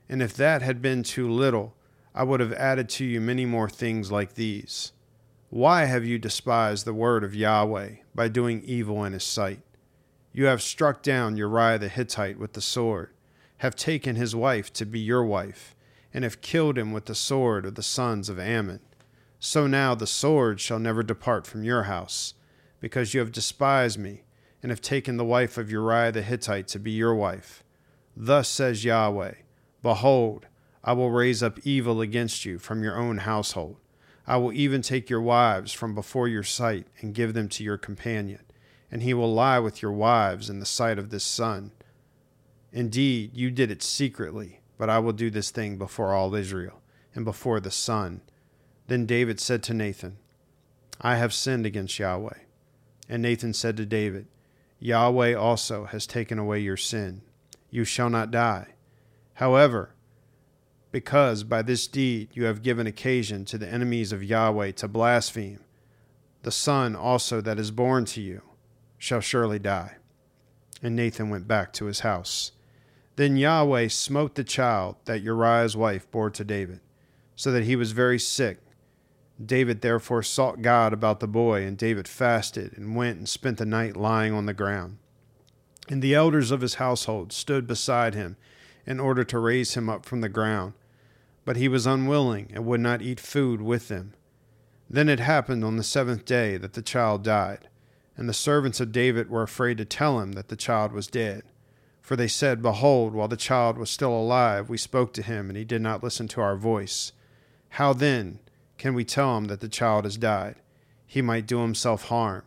[0.08, 1.74] And if that had been too little,
[2.14, 4.92] I would have added to you many more things like these.
[5.50, 9.62] Why have you despised the word of Yahweh by doing evil in his sight?
[10.32, 13.10] You have struck down Uriah the Hittite with the sword,
[13.58, 15.74] have taken his wife to be your wife,
[16.12, 18.80] and have killed him with the sword of the sons of Ammon.
[19.38, 22.34] So now the sword shall never depart from your house,
[22.80, 24.22] because you have despised me
[24.62, 27.62] and have taken the wife of Uriah the Hittite to be your wife.
[28.16, 29.34] Thus says Yahweh
[29.82, 30.46] Behold,
[30.82, 33.76] I will raise up evil against you from your own household.
[34.26, 37.78] I will even take your wives from before your sight and give them to your
[37.78, 38.40] companion,
[38.90, 41.70] and he will lie with your wives in the sight of this sun,
[42.76, 46.82] Indeed, you did it secretly, but I will do this thing before all Israel
[47.14, 48.20] and before the sun.
[48.86, 50.18] Then David said to Nathan,
[51.00, 52.36] I have sinned against Yahweh.
[53.08, 54.26] And Nathan said to David,
[54.78, 57.22] Yahweh also has taken away your sin.
[57.70, 58.74] You shall not die.
[59.36, 59.94] However,
[60.92, 65.60] because by this deed you have given occasion to the enemies of Yahweh to blaspheme,
[66.42, 68.42] the son also that is born to you
[68.98, 69.96] shall surely die.
[70.82, 72.52] And Nathan went back to his house.
[73.16, 76.80] Then Yahweh smote the child that Uriah's wife bore to David,
[77.34, 78.58] so that he was very sick.
[79.44, 83.66] David therefore sought God about the boy, and David fasted and went and spent the
[83.66, 84.98] night lying on the ground.
[85.88, 88.36] And the elders of his household stood beside him
[88.86, 90.74] in order to raise him up from the ground.
[91.44, 94.14] But he was unwilling and would not eat food with them.
[94.90, 97.68] Then it happened on the seventh day that the child died,
[98.16, 101.44] and the servants of David were afraid to tell him that the child was dead.
[102.06, 105.56] For they said, Behold, while the child was still alive, we spoke to him, and
[105.56, 107.10] he did not listen to our voice.
[107.70, 108.38] How then
[108.78, 110.54] can we tell him that the child has died?
[111.04, 112.44] He might do himself harm.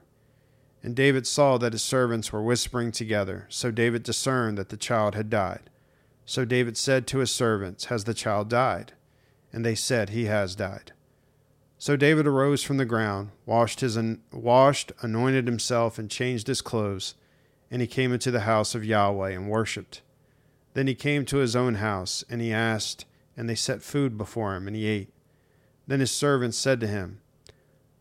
[0.81, 5.13] And David saw that his servants were whispering together, so David discerned that the child
[5.13, 5.69] had died.
[6.25, 8.93] So David said to his servants, Has the child died?
[9.51, 10.93] And they said, He has died.
[11.77, 13.99] So David arose from the ground, washed, his,
[14.31, 17.15] washed, anointed himself, and changed his clothes,
[17.71, 20.01] and he came into the house of Yahweh and worshipped.
[20.73, 23.05] Then he came to his own house, and he asked,
[23.35, 25.13] and they set food before him, and he ate.
[25.87, 27.21] Then his servants said to him,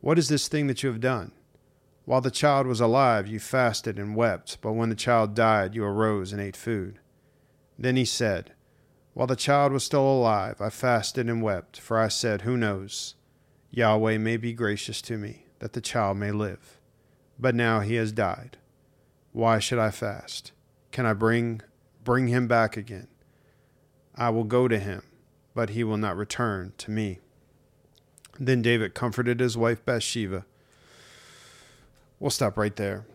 [0.01, 1.33] What is this thing that you have done?
[2.05, 5.85] While the child was alive, you fasted and wept, but when the child died, you
[5.85, 7.01] arose and ate food.
[7.79, 8.53] Then he said,
[9.13, 13.15] While the child was still alive, I fasted and wept, for I said, Who knows?
[13.71, 16.79] Yahweh may be gracious to me, that the child may live.
[17.39, 18.57] But now he has died.
[19.39, 20.51] Why should I fast?
[20.91, 21.61] Can I bring
[22.03, 23.07] bring him back again?
[24.17, 25.05] I will go to him,
[25.55, 27.21] but he will not return to me.
[28.41, 30.45] Then David comforted his wife Bathsheba.
[32.19, 33.07] We'll stop right there.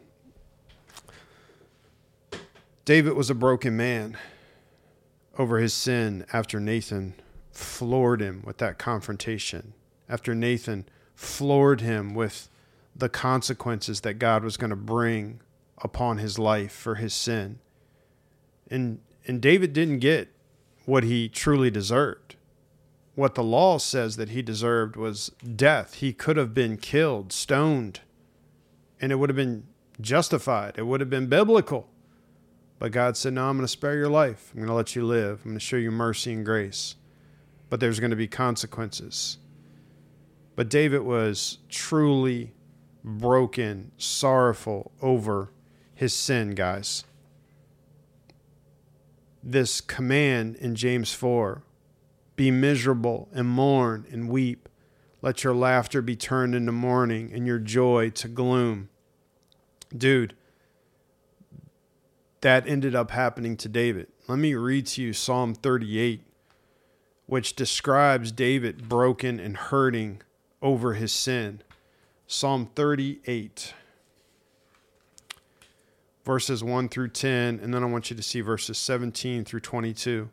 [2.86, 4.17] David was a broken man
[5.38, 7.15] over his sin after Nathan
[7.51, 9.74] floored him with that confrontation
[10.07, 12.47] after Nathan floored him with
[12.95, 15.41] the consequences that God was going to bring
[15.84, 17.59] upon his life for his sin.
[18.71, 20.29] And and David didn't get
[20.86, 22.36] what he truly deserved.
[23.15, 25.95] What the law says that he deserved was death.
[25.95, 28.01] He could have been killed, stoned,
[28.99, 29.67] and it would have been
[30.01, 30.75] justified.
[30.77, 31.89] It would have been biblical.
[32.79, 34.49] But God said, No, I'm going to spare your life.
[34.51, 35.41] I'm going to let you live.
[35.43, 36.95] I'm going to show you mercy and grace.
[37.69, 39.38] But there's going to be consequences.
[40.55, 42.53] But David was truly
[43.03, 45.52] broken, sorrowful over
[45.95, 47.03] his sin, guys.
[49.43, 51.63] This command in James 4
[52.35, 54.69] be miserable and mourn and weep.
[55.21, 58.89] Let your laughter be turned into mourning and your joy to gloom.
[59.95, 60.35] Dude,
[62.41, 64.07] that ended up happening to David.
[64.27, 66.23] Let me read to you Psalm 38,
[67.25, 70.21] which describes David broken and hurting
[70.61, 71.61] over his sin.
[72.27, 73.73] Psalm 38,
[76.24, 80.30] verses 1 through 10, and then I want you to see verses 17 through 22.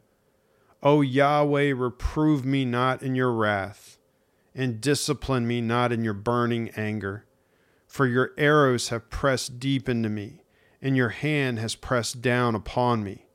[0.83, 3.99] O Yahweh, reprove me not in your wrath,
[4.55, 7.27] and discipline me not in your burning anger.
[7.87, 10.43] For your arrows have pressed deep into me,
[10.81, 13.27] and your hand has pressed down upon me.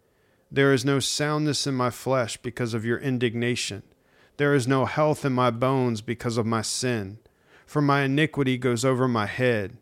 [0.52, 3.84] There is no soundness in my flesh because of your indignation
[4.38, 7.20] there is no health in my bones because of my sin,
[7.66, 9.78] for my iniquity goes over my head.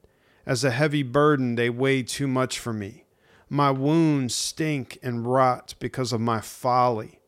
[0.45, 3.05] As a heavy burden, they weigh too much for me.
[3.49, 7.19] My wounds stink and rot because of my folly.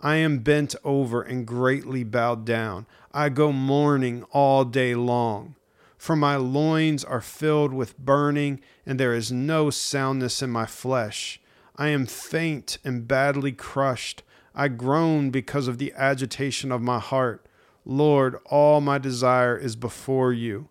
[0.00, 2.86] I am bent over and greatly bowed down.
[3.12, 5.54] I go mourning all day long.
[5.98, 11.40] For my loins are filled with burning, and there is no soundness in my flesh.
[11.76, 14.22] I am faint and badly crushed.
[14.54, 17.46] I groan because of the agitation of my heart.
[17.84, 20.68] Lord, all my desire is before you,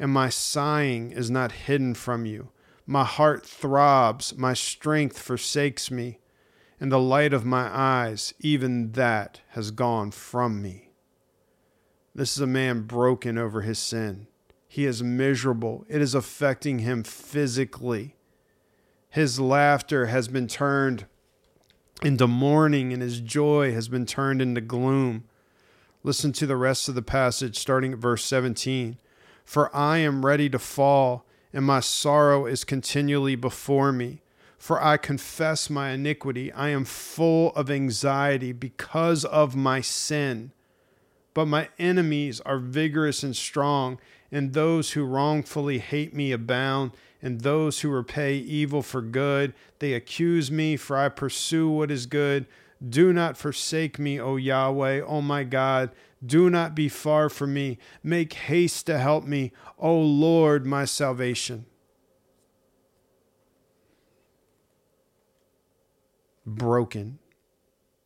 [0.00, 2.48] and my sighing is not hidden from you.
[2.86, 6.18] My heart throbs, my strength forsakes me,
[6.80, 10.88] and the light of my eyes, even that, has gone from me.
[12.14, 14.26] This is a man broken over his sin.
[14.66, 15.84] He is miserable.
[15.86, 18.16] It is affecting him physically.
[19.10, 21.04] His laughter has been turned
[22.02, 25.24] into mourning, and his joy has been turned into gloom.
[26.02, 28.96] Listen to the rest of the passage, starting at verse 17.
[29.50, 34.20] For I am ready to fall, and my sorrow is continually before me.
[34.56, 36.52] for I confess my iniquity.
[36.52, 40.52] I am full of anxiety because of my sin.
[41.34, 43.98] But my enemies are vigorous and strong,
[44.30, 49.52] and those who wrongfully hate me abound, and those who repay evil for good.
[49.80, 52.46] They accuse me, for I pursue what is good.
[52.86, 55.90] Do not forsake me, O Yahweh, O my God.
[56.24, 57.78] Do not be far from me.
[58.02, 61.66] Make haste to help me, O Lord, my salvation.
[66.56, 67.18] broken,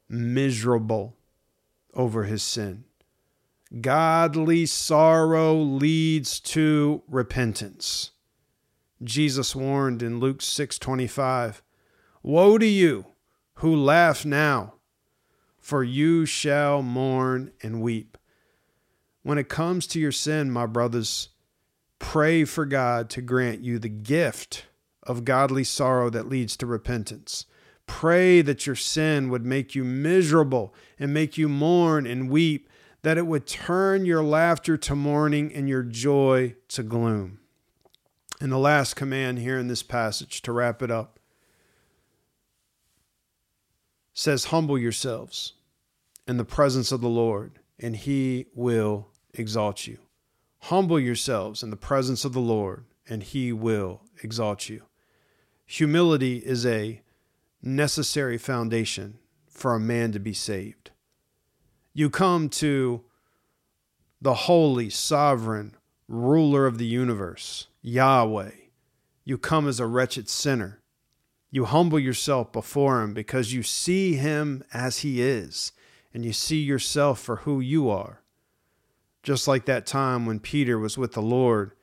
[0.09, 1.17] miserable
[1.95, 2.85] over his sin.
[3.81, 8.13] Godly sorrow leads to repentance.
[9.03, 11.63] Jesus warned in Luke 6:25,
[12.23, 13.14] "Woe to you
[13.57, 14.75] who laugh now,
[15.59, 18.19] for you shall mourn and weep."
[19.23, 21.31] When it comes to your sin, my brothers,
[21.99, 24.67] pray for God to grant you the gift
[25.03, 27.47] of godly sorrow that leads to repentance.
[27.87, 32.69] Pray that your sin would make you miserable and make you mourn and weep,
[33.03, 37.41] that it would turn your laughter to mourning and your joy to gloom.
[38.41, 41.19] And the last command here in this passage to wrap it up
[44.15, 45.55] says, Humble yourselves
[46.27, 49.99] in the presence of the Lord, and he will exalt you.
[50.61, 54.85] Humble yourselves in the presence of the Lord, and he will exalt you.
[55.67, 57.03] Humility is a
[57.61, 60.91] necessary foundation for a man to be saved.
[61.93, 63.05] You come to
[64.21, 65.77] the holy, sovereign
[66.09, 68.51] ruler of the universe, Yahweh.
[69.25, 70.81] You come as a wretched sinner.
[71.55, 75.71] You humble yourself before him because you see him as he is
[76.13, 78.23] and you see yourself for who you are.
[79.23, 81.77] Just like that time when Peter was with the Lord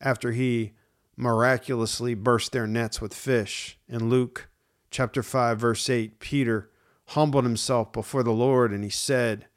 [0.00, 0.74] after he
[1.16, 4.50] miraculously burst their nets with fish in Luke
[4.88, 6.70] chapter 5 verse 8 Peter
[7.06, 9.48] humbled himself before the Lord and he said,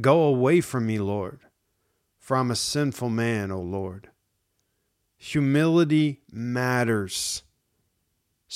[0.00, 1.40] "Go away from me, Lord,
[2.18, 4.08] for I'm a sinful man, O Lord."
[5.18, 7.42] Humility matters.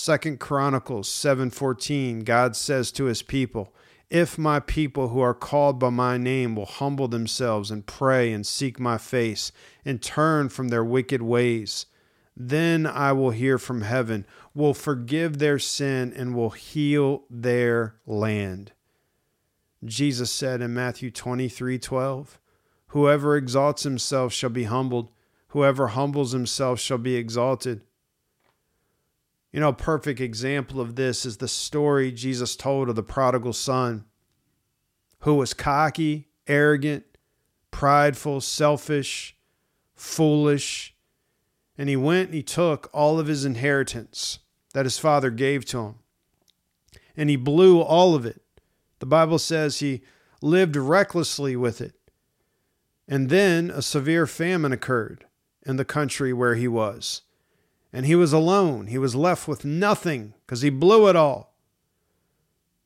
[0.00, 3.74] Second Chronicles 7:14 God says to his people,
[4.08, 8.46] "If my people who are called by my name will humble themselves and pray and
[8.46, 9.50] seek my face
[9.84, 11.86] and turn from their wicked ways,
[12.36, 14.24] then I will hear from heaven,
[14.54, 18.70] will forgive their sin, and will heal their land.
[19.84, 22.38] Jesus said in Matthew 23 12,
[22.90, 25.10] Whoever exalts himself shall be humbled,
[25.48, 27.80] whoever humbles himself shall be exalted.
[29.58, 33.52] You know, a perfect example of this is the story Jesus told of the prodigal
[33.52, 34.04] son,
[35.22, 37.04] who was cocky, arrogant,
[37.72, 39.36] prideful, selfish,
[39.96, 40.94] foolish
[41.76, 44.38] and he went and he took all of his inheritance
[44.74, 45.94] that his father gave to him.
[47.16, 48.40] And he blew all of it.
[49.00, 50.02] The Bible says he
[50.40, 51.96] lived recklessly with it.
[53.08, 55.26] And then a severe famine occurred
[55.66, 57.22] in the country where he was.
[57.92, 58.88] And he was alone.
[58.88, 61.54] He was left with nothing because he blew it all.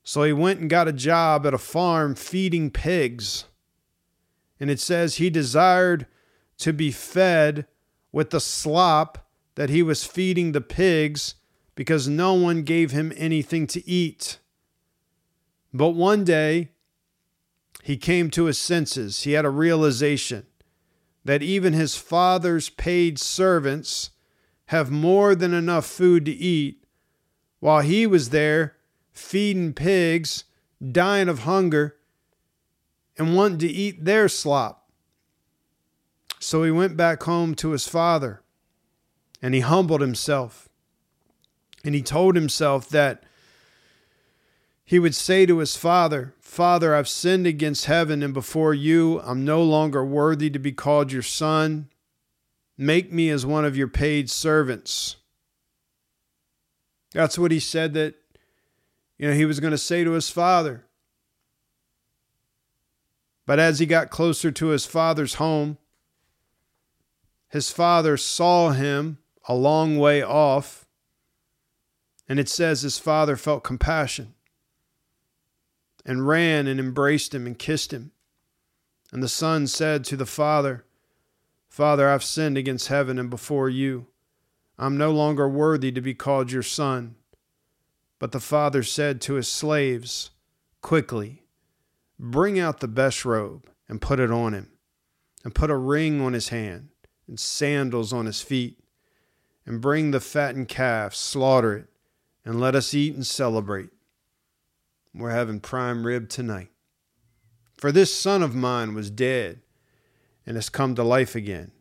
[0.05, 3.45] So he went and got a job at a farm feeding pigs.
[4.59, 6.07] And it says he desired
[6.59, 7.67] to be fed
[8.13, 11.35] with the slop that he was feeding the pigs
[11.75, 14.39] because no one gave him anything to eat.
[15.73, 16.71] But one day,
[17.83, 19.23] he came to his senses.
[19.23, 20.47] He had a realization
[21.25, 24.11] that even his father's paid servants
[24.73, 26.83] have more than enough food to eat,
[27.61, 28.75] while he was there
[29.13, 30.45] feeding pigs,
[30.91, 31.97] dying of hunger,
[33.19, 34.89] and wanting to eat their slop.
[36.41, 38.41] So he went back home to his father
[39.43, 40.71] and he humbled himself.
[41.85, 43.25] And he told himself that
[44.87, 49.21] he would say to his father, Father, I've sinned against heaven and before you.
[49.21, 51.89] I'm no longer worthy to be called your son.
[52.77, 55.17] Make me as one of your paid servants.
[57.13, 58.15] That's what he said that
[59.19, 60.85] you know he was going to say to his father.
[63.47, 65.77] But as he got closer to his father's home,
[67.49, 70.87] his father saw him a long way off,
[72.29, 74.35] and it says his father felt compassion
[76.05, 78.13] and ran and embraced him and kissed him.
[79.13, 80.85] And the son said to the father,
[81.73, 84.09] Father, I've sinned against heaven and before you.
[84.79, 87.15] I'm no longer worthy to be called your son.
[88.19, 90.33] But the father said to his slaves,
[90.83, 91.45] Quickly,
[92.19, 94.71] bring out the best robe and put it on him,
[95.45, 96.91] and put a ring on his hand
[97.27, 98.79] and sandals on his feet,
[99.65, 101.87] and bring the fattened calf, slaughter it,
[102.45, 103.89] and let us eat and celebrate.
[105.15, 106.69] We're having prime rib tonight.
[107.79, 109.63] For this son of mine was dead
[110.47, 111.73] and has come to life again.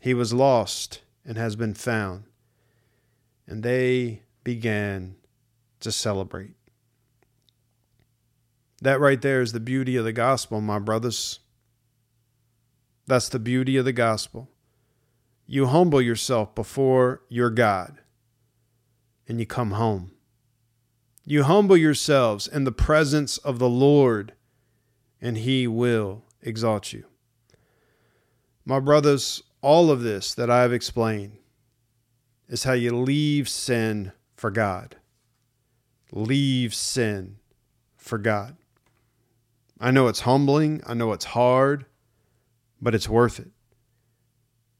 [0.00, 2.24] He was lost and has been found.
[3.46, 5.16] And they began
[5.80, 6.54] to celebrate.
[8.82, 11.40] That right there is the beauty of the gospel, my brothers.
[13.06, 14.50] That's the beauty of the gospel.
[15.46, 17.98] You humble yourself before your God
[19.28, 20.12] and you come home.
[21.24, 24.34] You humble yourselves in the presence of the Lord,
[25.20, 27.06] and He will exalt you.
[28.66, 31.36] My brothers, all of this that I have explained
[32.48, 34.96] is how you leave sin for God.
[36.12, 37.36] Leave sin
[37.96, 38.56] for God.
[39.78, 41.84] I know it's humbling, I know it's hard,
[42.80, 43.50] but it's worth it.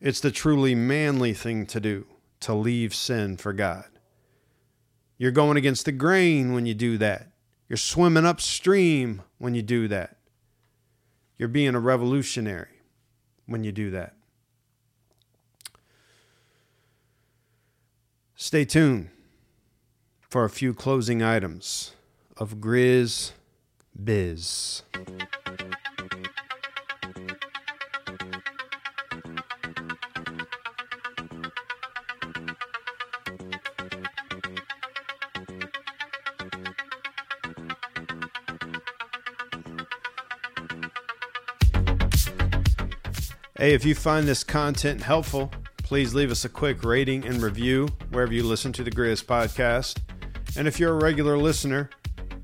[0.00, 2.06] It's the truly manly thing to do
[2.40, 3.86] to leave sin for God.
[5.18, 7.28] You're going against the grain when you do that.
[7.68, 10.16] You're swimming upstream when you do that.
[11.38, 12.73] You're being a revolutionary
[13.46, 14.14] when you do that.
[18.36, 19.08] Stay tuned
[20.28, 21.92] for a few closing items
[22.36, 23.32] of Griz
[24.02, 24.82] Biz.
[43.64, 47.88] Hey, if you find this content helpful, please leave us a quick rating and review
[48.10, 50.00] wherever you listen to the Griz podcast.
[50.54, 51.88] And if you're a regular listener,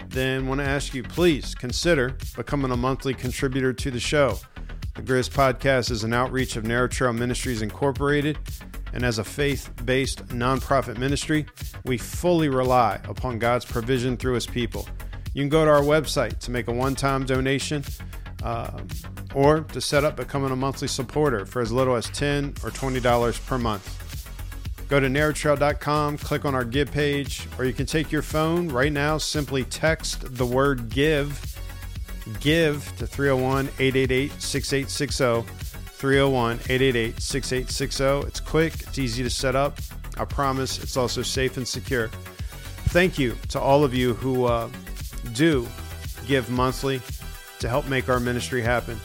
[0.09, 4.39] then want to ask you please consider becoming a monthly contributor to the show.
[4.95, 8.39] The Griz podcast is an outreach of Narrow Trail Ministries Incorporated,
[8.95, 11.45] and as a faith based nonprofit ministry,
[11.85, 14.89] we fully rely upon God's provision through His people.
[15.35, 17.85] You can go to our website to make a one time donation.
[18.43, 18.81] Uh,
[19.35, 23.47] or to set up becoming a monthly supporter for as little as 10 or $20
[23.47, 23.97] per month.
[24.89, 28.93] Go to narrowtrail.com, click on our give page, or you can take your phone right
[28.93, 31.57] now, simply text the word give,
[32.41, 35.71] give to 301 888 6860.
[36.01, 38.27] 301 888 6860.
[38.27, 39.79] It's quick, it's easy to set up.
[40.17, 42.09] I promise it's also safe and secure.
[42.89, 44.71] Thank you to all of you who uh,
[45.35, 45.69] do
[46.27, 47.03] give monthly
[47.59, 48.99] to help make our ministry happen.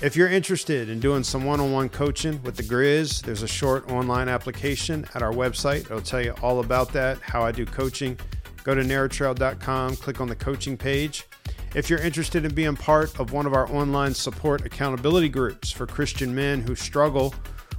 [0.00, 3.48] If you're interested in doing some one on one coaching with the Griz, there's a
[3.48, 5.86] short online application at our website.
[5.86, 8.16] It'll tell you all about that, how I do coaching.
[8.62, 11.26] Go to narrowtrail.com, click on the coaching page.
[11.74, 15.84] If you're interested in being part of one of our online support accountability groups for
[15.84, 17.34] Christian men who struggle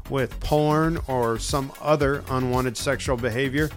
[0.09, 3.70] with porn or some other unwanted sexual behavior,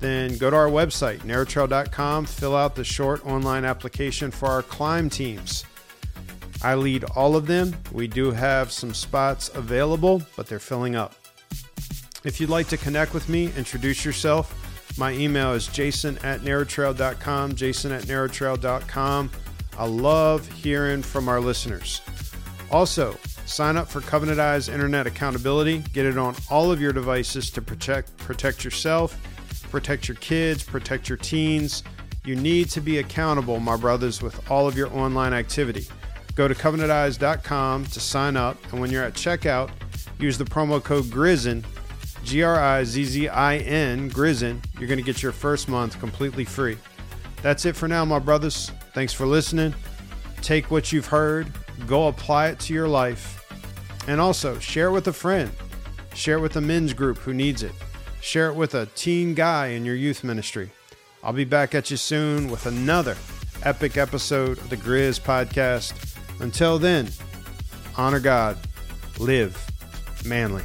[0.00, 5.08] then go to our website, narrowtrail.com, fill out the short online application for our climb
[5.08, 5.64] teams.
[6.66, 7.76] I lead all of them.
[7.92, 11.14] We do have some spots available, but they're filling up.
[12.24, 14.98] If you'd like to connect with me, introduce yourself.
[14.98, 19.30] My email is jason at narrowtrail.com, jason at narrowtrail.com.
[19.78, 22.02] I love hearing from our listeners.
[22.72, 25.84] Also, sign up for Covenant Eyes Internet Accountability.
[25.92, 29.16] Get it on all of your devices to protect protect yourself,
[29.70, 31.84] protect your kids, protect your teens.
[32.24, 35.86] You need to be accountable, my brothers, with all of your online activity.
[36.36, 39.70] Go to covenanteyes.com to sign up, and when you're at checkout,
[40.18, 41.64] use the promo code GRIZZIN,
[42.24, 44.62] G R I Z Z I N, GRIZZIN.
[44.78, 46.76] You're going to get your first month completely free.
[47.40, 48.70] That's it for now, my brothers.
[48.92, 49.74] Thanks for listening.
[50.42, 51.50] Take what you've heard,
[51.86, 53.50] go apply it to your life,
[54.06, 55.50] and also share it with a friend.
[56.14, 57.72] Share it with a men's group who needs it.
[58.20, 60.70] Share it with a teen guy in your youth ministry.
[61.22, 63.16] I'll be back at you soon with another
[63.62, 66.15] epic episode of the Griz podcast.
[66.40, 67.08] Until then,
[67.96, 68.58] honor God,
[69.18, 69.56] live
[70.24, 70.62] manly.